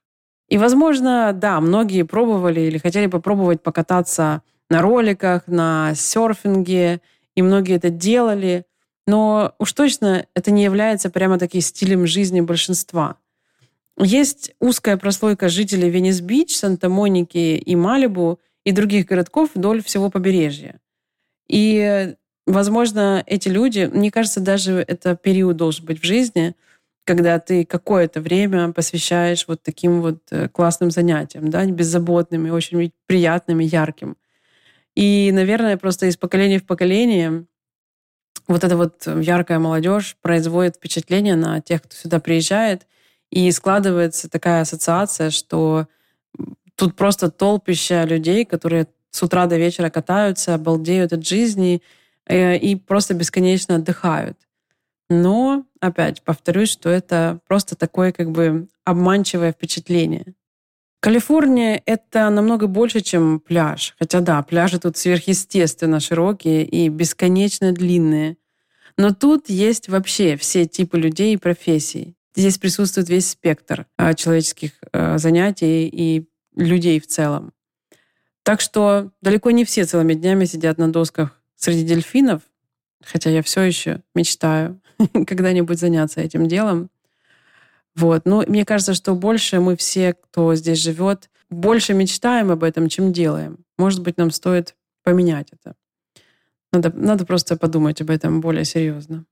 И, 0.49 0.57
возможно, 0.57 1.31
да, 1.33 1.59
многие 1.59 2.03
пробовали 2.03 2.61
или 2.61 2.77
хотели 2.77 3.07
попробовать 3.07 3.61
покататься 3.61 4.41
на 4.69 4.81
роликах, 4.81 5.47
на 5.47 5.93
серфинге, 5.95 7.01
и 7.35 7.41
многие 7.41 7.75
это 7.75 7.89
делали, 7.89 8.65
но 9.07 9.53
уж 9.59 9.73
точно 9.73 10.25
это 10.35 10.51
не 10.51 10.63
является 10.63 11.09
прямо 11.09 11.39
таким 11.39 11.61
стилем 11.61 12.05
жизни 12.05 12.41
большинства. 12.41 13.15
Есть 14.01 14.53
узкая 14.59 14.95
прослойка 14.95 15.49
жителей 15.49 15.89
Венес-Бич, 15.89 16.55
Санта-Моники 16.55 17.57
и 17.57 17.75
Малибу 17.75 18.39
и 18.63 18.71
других 18.71 19.05
городков 19.05 19.51
вдоль 19.53 19.83
всего 19.83 20.09
побережья. 20.09 20.79
И, 21.49 22.15
возможно, 22.45 23.21
эти 23.25 23.49
люди, 23.49 23.89
мне 23.91 24.09
кажется, 24.09 24.39
даже 24.39 24.85
это 24.87 25.17
период 25.17 25.57
должен 25.57 25.85
быть 25.85 25.99
в 26.01 26.05
жизни, 26.05 26.55
когда 27.03 27.39
ты 27.39 27.65
какое-то 27.65 28.21
время 28.21 28.71
посвящаешь 28.71 29.45
вот 29.47 29.63
таким 29.63 30.01
вот 30.01 30.19
э, 30.29 30.47
классным 30.47 30.91
занятиям, 30.91 31.49
да, 31.49 31.65
беззаботным 31.65 32.45
и 32.45 32.51
очень 32.51 32.93
приятным 33.07 33.59
и 33.59 33.65
ярким. 33.65 34.15
И, 34.95 35.31
наверное, 35.33 35.75
просто 35.75 36.05
из 36.05 36.17
поколения 36.17 36.59
в 36.59 36.65
поколение 36.65 37.45
вот 38.47 38.63
эта 38.63 38.77
вот 38.77 39.07
яркая 39.07 39.59
молодежь 39.59 40.17
производит 40.21 40.75
впечатление 40.75 41.35
на 41.35 41.61
тех, 41.61 41.81
кто 41.81 41.95
сюда 41.95 42.19
приезжает, 42.19 42.85
и 43.31 43.51
складывается 43.51 44.29
такая 44.29 44.61
ассоциация, 44.61 45.29
что 45.29 45.87
тут 46.75 46.95
просто 46.95 47.29
толпища 47.29 48.03
людей, 48.05 48.45
которые 48.45 48.87
с 49.11 49.21
утра 49.23 49.47
до 49.47 49.57
вечера 49.57 49.89
катаются, 49.89 50.55
обалдеют 50.55 51.13
от 51.13 51.27
жизни 51.27 51.81
э, 52.25 52.57
и 52.57 52.75
просто 52.75 53.13
бесконечно 53.13 53.75
отдыхают. 53.75 54.37
Но, 55.09 55.65
опять, 55.79 56.21
повторюсь, 56.21 56.69
что 56.69 56.89
это 56.89 57.39
просто 57.47 57.75
такое 57.75 58.11
как 58.11 58.31
бы 58.31 58.67
обманчивое 58.83 59.51
впечатление. 59.51 60.35
Калифорния— 61.01 61.81
это 61.85 62.29
намного 62.29 62.67
больше, 62.67 62.99
чем 63.01 63.39
пляж. 63.39 63.95
Хотя 63.97 64.19
да, 64.19 64.41
пляжи 64.43 64.79
тут 64.79 64.97
сверхъестественно 64.97 65.99
широкие 65.99 66.65
и 66.65 66.89
бесконечно 66.89 67.71
длинные. 67.71 68.37
Но 68.97 69.13
тут 69.13 69.49
есть 69.49 69.87
вообще 69.87 70.35
все 70.35 70.65
типы 70.65 70.99
людей 70.99 71.33
и 71.33 71.37
профессий. 71.37 72.15
Здесь 72.35 72.57
присутствует 72.57 73.09
весь 73.09 73.29
спектр 73.29 73.87
а, 73.97 74.13
человеческих 74.13 74.71
а, 74.91 75.17
занятий 75.17 75.87
и 75.87 76.29
людей 76.55 76.99
в 76.99 77.07
целом. 77.07 77.53
Так 78.43 78.61
что 78.61 79.11
далеко 79.21 79.51
не 79.51 79.65
все 79.65 79.85
целыми 79.85 80.13
днями 80.13 80.45
сидят 80.45 80.77
на 80.77 80.91
досках 80.91 81.39
среди 81.55 81.83
дельфинов, 81.83 82.41
хотя 83.03 83.29
я 83.29 83.43
все 83.43 83.61
еще 83.61 84.01
мечтаю 84.15 84.81
когда-нибудь 85.13 85.79
заняться 85.79 86.21
этим 86.21 86.47
делом. 86.47 86.89
Вот. 87.95 88.25
Но 88.25 88.43
мне 88.47 88.65
кажется, 88.65 88.93
что 88.93 89.15
больше 89.15 89.59
мы 89.59 89.75
все, 89.75 90.13
кто 90.13 90.55
здесь 90.55 90.79
живет, 90.79 91.29
больше 91.49 91.93
мечтаем 91.93 92.51
об 92.51 92.63
этом, 92.63 92.89
чем 92.89 93.11
делаем. 93.11 93.65
Может 93.77 94.01
быть, 94.01 94.17
нам 94.17 94.31
стоит 94.31 94.75
поменять 95.03 95.49
это. 95.51 95.75
Надо, 96.71 96.91
надо 96.95 97.25
просто 97.25 97.57
подумать 97.57 98.01
об 98.01 98.09
этом 98.09 98.41
более 98.41 98.65
серьезно. 98.65 99.25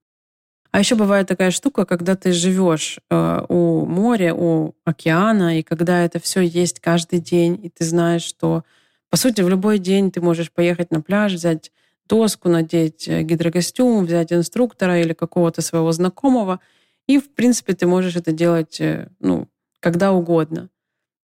А 0.71 0.79
еще 0.79 0.95
бывает 0.95 1.27
такая 1.27 1.51
штука, 1.51 1.85
когда 1.85 2.15
ты 2.15 2.31
живешь 2.31 2.99
э, 3.09 3.45
у 3.49 3.85
моря, 3.85 4.33
у 4.33 4.75
океана, 4.85 5.59
и 5.59 5.63
когда 5.63 6.03
это 6.03 6.19
все 6.19 6.41
есть 6.41 6.79
каждый 6.79 7.19
день, 7.19 7.59
и 7.63 7.69
ты 7.69 7.85
знаешь, 7.85 8.23
что, 8.23 8.63
по 9.09 9.17
сути, 9.17 9.41
в 9.41 9.49
любой 9.49 9.79
день 9.79 10.11
ты 10.11 10.21
можешь 10.21 10.51
поехать 10.51 10.91
на 10.91 11.01
пляж, 11.01 11.33
взять 11.33 11.71
доску, 12.07 12.49
надеть 12.49 13.07
э, 13.07 13.23
гидрокостюм, 13.23 14.05
взять 14.05 14.33
инструктора 14.33 14.99
или 14.99 15.13
какого-то 15.13 15.61
своего 15.61 15.91
знакомого— 15.91 16.59
и, 17.07 17.19
в 17.19 17.33
принципе, 17.33 17.73
ты 17.73 17.87
можешь 17.87 18.15
это 18.15 18.31
делать 18.31 18.79
э, 18.81 19.09
ну, 19.19 19.47
когда 19.79 20.11
угодно, 20.11 20.69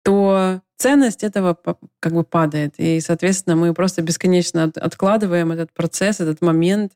то 0.04 0.62
ценность 0.78 1.24
этого 1.24 1.58
как 2.00 2.14
бы 2.14 2.24
падает. 2.24 2.76
И, 2.78 3.00
соответственно, 3.00 3.56
мы 3.56 3.74
просто 3.74 4.02
бесконечно 4.02 4.72
откладываем 4.76 5.52
этот 5.52 5.72
процесс, 5.72 6.20
этот 6.20 6.42
момент. 6.42 6.94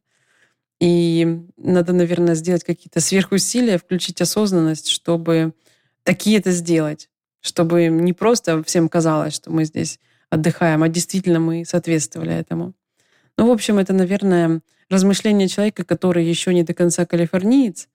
И 0.79 1.45
надо, 1.57 1.93
наверное, 1.93 2.36
сделать 2.36 2.63
какие-то 2.63 2.99
сверхусилия, 2.99 3.77
включить 3.77 4.21
осознанность, 4.21 4.89
чтобы 4.89 5.53
такие 6.03 6.39
это 6.39 6.51
сделать. 6.51 7.09
Чтобы 7.41 7.88
не 7.88 8.13
просто 8.13 8.63
всем 8.63 8.89
казалось, 8.89 9.33
что 9.33 9.51
мы 9.51 9.65
здесь 9.65 9.99
отдыхаем, 10.29 10.83
а 10.83 10.89
действительно 10.89 11.39
мы 11.39 11.65
соответствовали 11.65 12.33
этому. 12.33 12.73
Ну, 13.38 13.47
в 13.47 13.51
общем, 13.51 13.77
это, 13.79 13.93
наверное, 13.93 14.62
размышление 14.89 15.47
человека, 15.47 15.83
который 15.83 16.25
еще 16.25 16.53
не 16.53 16.63
до 16.63 16.73
конца 16.73 17.05
калифорниец, 17.05 17.88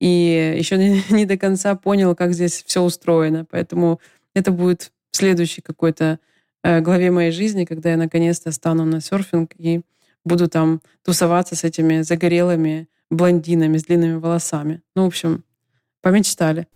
и 0.00 0.54
еще 0.58 0.76
не, 0.76 1.02
не 1.10 1.26
до 1.26 1.36
конца 1.36 1.74
понял, 1.74 2.14
как 2.14 2.34
здесь 2.34 2.62
все 2.66 2.82
устроено. 2.82 3.46
Поэтому 3.50 4.00
это 4.34 4.50
будет 4.50 4.92
в 5.10 5.16
следующей 5.16 5.62
какой-то 5.62 6.18
э, 6.62 6.80
главе 6.80 7.10
моей 7.10 7.30
жизни, 7.30 7.64
когда 7.64 7.90
я 7.90 7.96
наконец-то 7.96 8.52
стану 8.52 8.84
на 8.84 9.00
серфинг 9.00 9.52
и 9.56 9.82
буду 10.26 10.48
там 10.48 10.82
тусоваться 11.04 11.56
с 11.56 11.64
этими 11.64 12.02
загорелыми 12.02 12.88
блондинами 13.10 13.78
с 13.78 13.84
длинными 13.84 14.16
волосами. 14.16 14.82
Ну, 14.94 15.04
в 15.04 15.06
общем, 15.06 15.44
помечтали. 16.02 16.66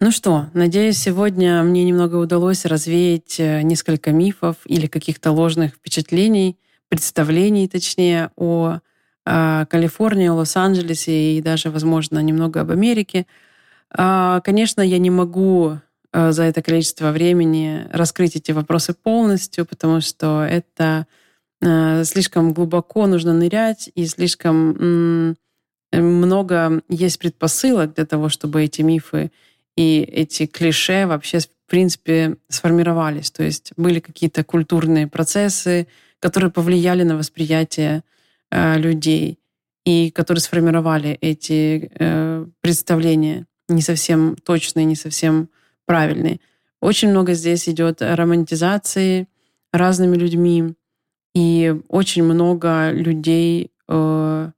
Ну 0.00 0.10
что, 0.10 0.46
надеюсь, 0.54 0.98
сегодня 0.98 1.62
мне 1.62 1.82
немного 1.84 2.16
удалось 2.16 2.64
развеять 2.64 3.40
э, 3.40 3.62
несколько 3.62 4.12
мифов 4.12 4.56
или 4.66 4.86
каких-то 4.86 5.32
ложных 5.32 5.74
впечатлений, 5.74 6.58
представлений, 6.88 7.66
точнее, 7.68 8.30
о 8.36 8.80
Калифорнии, 9.24 10.28
Лос-Анджелесе 10.28 11.36
и 11.36 11.42
даже, 11.42 11.70
возможно, 11.72 12.20
немного 12.20 12.60
об 12.60 12.70
Америке. 12.70 13.26
А, 13.90 14.40
конечно, 14.42 14.80
я 14.80 14.98
не 14.98 15.10
могу 15.10 15.78
а, 16.12 16.30
за 16.30 16.44
это 16.44 16.62
количество 16.62 17.10
времени 17.10 17.88
раскрыть 17.90 18.36
эти 18.36 18.52
вопросы 18.52 18.94
полностью, 18.94 19.66
потому 19.66 20.00
что 20.00 20.46
это 20.48 21.08
слишком 21.62 22.52
глубоко 22.52 23.06
нужно 23.06 23.32
нырять, 23.32 23.90
и 23.94 24.06
слишком 24.06 25.36
много 25.92 26.82
есть 26.88 27.18
предпосылок 27.18 27.94
для 27.94 28.04
того, 28.04 28.28
чтобы 28.28 28.62
эти 28.62 28.82
мифы 28.82 29.30
и 29.76 30.00
эти 30.00 30.46
клише 30.46 31.06
вообще, 31.06 31.38
в 31.38 31.48
принципе, 31.66 32.36
сформировались. 32.48 33.30
То 33.30 33.42
есть 33.42 33.72
были 33.76 34.00
какие-то 34.00 34.44
культурные 34.44 35.06
процессы, 35.06 35.86
которые 36.20 36.50
повлияли 36.50 37.02
на 37.02 37.16
восприятие 37.16 38.02
Э, 38.50 38.78
людей, 38.78 39.38
и 39.84 40.10
которые 40.10 40.40
сформировали 40.40 41.18
эти 41.20 41.90
э, 41.98 42.46
представления 42.60 43.46
не 43.68 43.82
совсем 43.82 44.36
точные, 44.36 44.84
не 44.84 44.94
совсем 44.94 45.48
правильные. 45.84 46.38
Очень 46.80 47.10
много 47.10 47.34
здесь 47.34 47.68
идет 47.68 48.02
романтизации 48.02 49.26
разными 49.72 50.16
людьми, 50.16 50.74
и 51.36 51.74
очень 51.88 52.24
много 52.24 52.90
людей 52.92 53.70
э, 53.88 54.50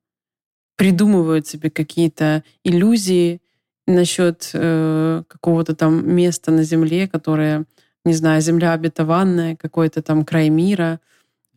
придумывают 0.76 1.46
себе 1.46 1.70
какие-то 1.70 2.44
иллюзии 2.64 3.40
насчет 3.86 4.50
э, 4.54 5.22
какого-то 5.26 5.74
там 5.74 6.08
места 6.14 6.52
на 6.52 6.62
Земле, 6.62 7.08
которое, 7.08 7.64
не 8.04 8.14
знаю, 8.14 8.40
Земля 8.40 8.72
обетованная, 8.74 9.56
какой-то 9.56 10.02
там 10.02 10.24
край 10.24 10.48
мира— 10.50 11.00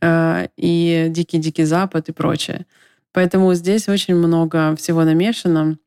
Э, 0.01 0.47
и 0.57 1.07
Дикий-Дикий 1.09 1.63
Запад 1.63 2.09
и 2.09 2.11
прочее. 2.11 2.65
Поэтому 3.13 3.53
здесь 3.53 3.87
очень 3.87 4.15
много 4.15 4.75
всего 4.75 5.03
намешано. 5.03 5.77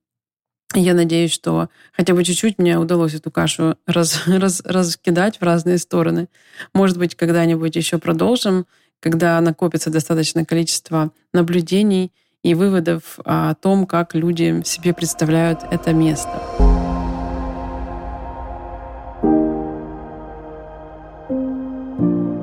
Я 0.74 0.94
надеюсь, 0.94 1.32
что 1.32 1.68
хотя 1.92 2.14
бы 2.14 2.24
чуть-чуть 2.24 2.58
мне 2.58 2.78
удалось 2.78 3.14
эту 3.14 3.30
кашу 3.30 3.76
раз, 3.86 4.22
раз, 4.26 4.62
раскидать 4.64 5.38
в 5.38 5.42
разные 5.42 5.78
стороны. 5.78 6.28
Может 6.72 6.98
быть, 6.98 7.16
когда-нибудь 7.16 7.74
еще 7.76 7.98
продолжим, 7.98 8.66
когда 9.04 9.38
накопится 9.42 9.90
достаточное 9.90 10.46
количество 10.46 11.10
наблюдений 11.34 12.10
и 12.42 12.54
выводов 12.54 13.18
о 13.26 13.54
том, 13.54 13.86
как 13.86 14.14
люди 14.14 14.62
себе 14.64 14.94
представляют 14.94 15.60
это 15.70 15.92
место. 15.92 16.30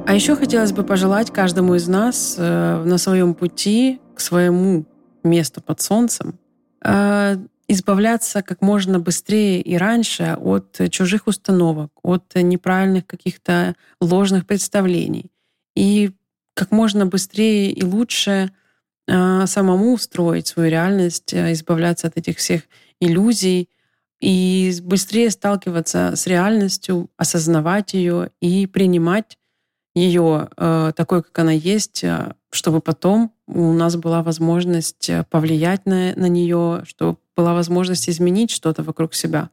А 0.06 0.14
еще 0.14 0.36
хотелось 0.36 0.72
бы 0.72 0.84
пожелать 0.84 1.32
каждому 1.32 1.74
из 1.74 1.88
нас 1.88 2.36
э, 2.38 2.84
на 2.84 3.00
своем 3.00 3.34
пути 3.34 4.00
к 4.14 4.20
своему 4.20 4.86
месту 5.24 5.62
под 5.62 5.82
солнцем 5.82 6.38
э, 6.86 7.38
избавляться 7.68 8.44
как 8.44 8.62
можно 8.62 9.00
быстрее 9.00 9.62
и 9.62 9.78
раньше 9.78 10.38
от 10.40 10.80
чужих 10.92 11.26
установок, 11.26 11.90
от 12.04 12.36
неправильных 12.36 13.08
каких-то 13.08 13.76
ложных 14.00 14.46
представлений. 14.46 15.32
И 15.76 16.12
как 16.54 16.72
можно 16.72 17.06
быстрее 17.06 17.72
и 17.72 17.84
лучше 17.84 18.52
э, 19.08 19.46
самому 19.46 19.94
устроить 19.94 20.48
свою 20.48 20.70
реальность, 20.70 21.34
э, 21.34 21.54
избавляться 21.54 22.08
от 22.08 22.18
этих 22.18 22.38
всех 22.38 22.64
иллюзий 23.00 23.70
и 24.20 24.74
быстрее 24.84 25.32
сталкиваться 25.32 26.14
с 26.16 26.28
реальностью, 26.28 27.10
осознавать 27.18 27.94
ее 27.94 28.30
и 28.42 28.68
принимать 28.68 29.38
ее 29.96 30.50
э, 30.56 30.92
такой, 30.96 31.24
как 31.24 31.38
она 31.40 31.52
есть, 31.52 32.04
э, 32.04 32.34
чтобы 32.52 32.82
потом 32.82 33.34
у 33.48 33.74
нас 33.74 33.96
была 33.96 34.24
возможность 34.24 35.10
повлиять 35.30 35.86
на, 35.86 36.14
на 36.16 36.28
нее, 36.28 36.84
чтобы 36.86 37.18
была 37.36 37.54
возможность 37.54 38.10
изменить 38.10 38.52
что-то 38.52 38.84
вокруг 38.84 39.14
себя. 39.14 39.50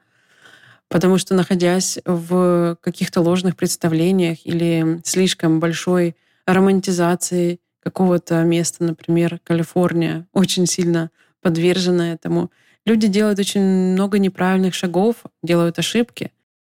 Потому 0.89 1.19
что 1.19 1.35
находясь 1.35 1.99
в 2.05 2.77
каких-то 2.81 3.21
ложных 3.21 3.57
представлениях 3.57 4.39
или 4.45 5.01
слишком 5.05 5.61
большой 5.61 6.17
романтизации 6.55 7.61
какого-то 7.83 8.43
места, 8.43 8.85
например, 8.85 9.41
Калифорния, 9.45 10.27
очень 10.33 10.67
сильно 10.67 11.11
подвержена 11.41 12.13
этому, 12.13 12.51
люди 12.85 13.07
делают 13.07 13.39
очень 13.39 13.63
много 13.63 14.19
неправильных 14.19 14.75
шагов, 14.75 15.17
делают 15.43 15.79
ошибки. 15.79 16.33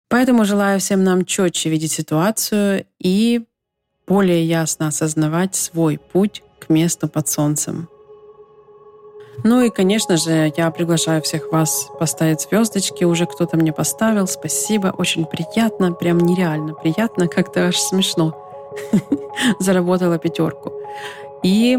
Поэтому 0.10 0.46
желаю 0.46 0.80
всем 0.80 1.04
нам 1.04 1.26
четче 1.26 1.70
видеть 1.70 1.92
ситуацию 1.92 2.86
и 3.00 3.46
более 4.08 4.46
ясно 4.46 4.88
осознавать 4.88 5.56
свой 5.56 5.98
путь 5.98 6.44
к 6.60 6.70
месту 6.70 7.08
под 7.08 7.28
солнцем. 7.28 7.90
Ну 9.44 9.62
и, 9.62 9.70
конечно 9.70 10.18
же, 10.18 10.52
я 10.56 10.72
приглашаю 10.72 11.22
всех 11.22 11.52
вас 11.52 11.90
поставить 12.00 12.42
звездочки. 12.42 13.04
Уже 13.04 13.26
кто-то 13.26 13.58
мне 13.58 13.74
поставил. 13.74 14.28
Спасибо. 14.28 14.88
Очень 14.88 15.26
приятно. 15.26 15.92
Прям 15.92 16.20
нереально 16.20 16.74
приятно. 16.74 17.28
Как-то 17.28 17.68
аж 17.68 17.78
смешно. 17.78 18.45
Заработала 19.60 20.18
пятерку. 20.18 20.72
И 21.44 21.78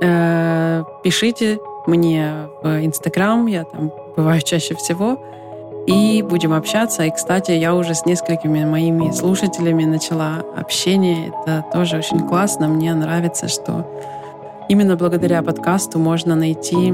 э, 0.00 0.84
пишите 1.02 1.58
мне 1.86 2.48
в 2.62 2.84
Инстаграм. 2.84 3.46
Я 3.46 3.64
там 3.64 3.92
бываю 4.16 4.40
чаще 4.42 4.74
всего 4.74 5.18
и 5.86 6.22
будем 6.22 6.52
общаться. 6.52 7.04
И, 7.04 7.10
кстати, 7.10 7.52
я 7.52 7.74
уже 7.74 7.94
с 7.94 8.04
несколькими 8.06 8.64
моими 8.64 9.10
слушателями 9.12 9.84
начала 9.84 10.44
общение. 10.56 11.28
Это 11.28 11.64
тоже 11.72 11.98
очень 11.98 12.26
классно. 12.26 12.68
Мне 12.68 12.92
нравится, 12.94 13.48
что 13.48 13.86
именно 14.68 14.96
благодаря 14.96 15.42
подкасту 15.42 15.98
можно 15.98 16.34
найти 16.34 16.92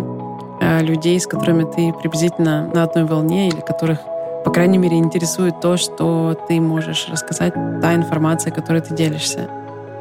э, 0.61 0.83
людей, 0.83 1.19
с 1.19 1.27
которыми 1.27 1.65
ты 1.65 1.93
приблизительно 1.93 2.71
на 2.73 2.85
одной 2.85 3.05
волне 3.05 3.49
или 3.49 3.61
которых, 3.61 3.99
по 4.45 4.51
крайней 4.51 4.79
мере, 4.79 4.97
интересует 4.97 5.61
то, 5.61 5.77
что 5.77 6.37
ты 6.49 6.61
можешь 6.61 7.09
рассказать, 7.09 7.55
та 7.81 7.95
информация, 7.95 8.53
которой 8.53 8.81
ты 8.81 8.95
делишься. 8.95 9.49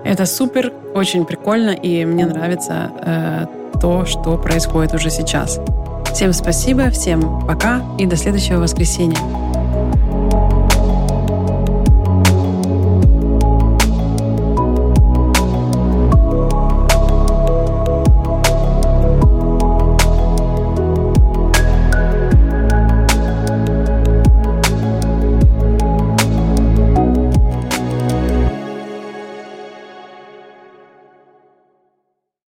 Это 0.04 0.26
супер, 0.26 0.74
очень 0.96 1.26
прикольно, 1.26 1.72
и 1.72 2.06
мне 2.06 2.26
нравится 2.26 2.92
э, 3.06 3.46
то, 3.80 4.06
что 4.06 4.38
происходит 4.38 4.94
уже 4.94 5.10
сейчас. 5.10 5.60
Всем 6.14 6.34
спасибо, 6.34 6.90
всем 6.90 7.46
пока 7.48 7.82
и 7.98 8.06
до 8.06 8.16
следующего 8.16 8.60
воскресенья. 8.60 9.51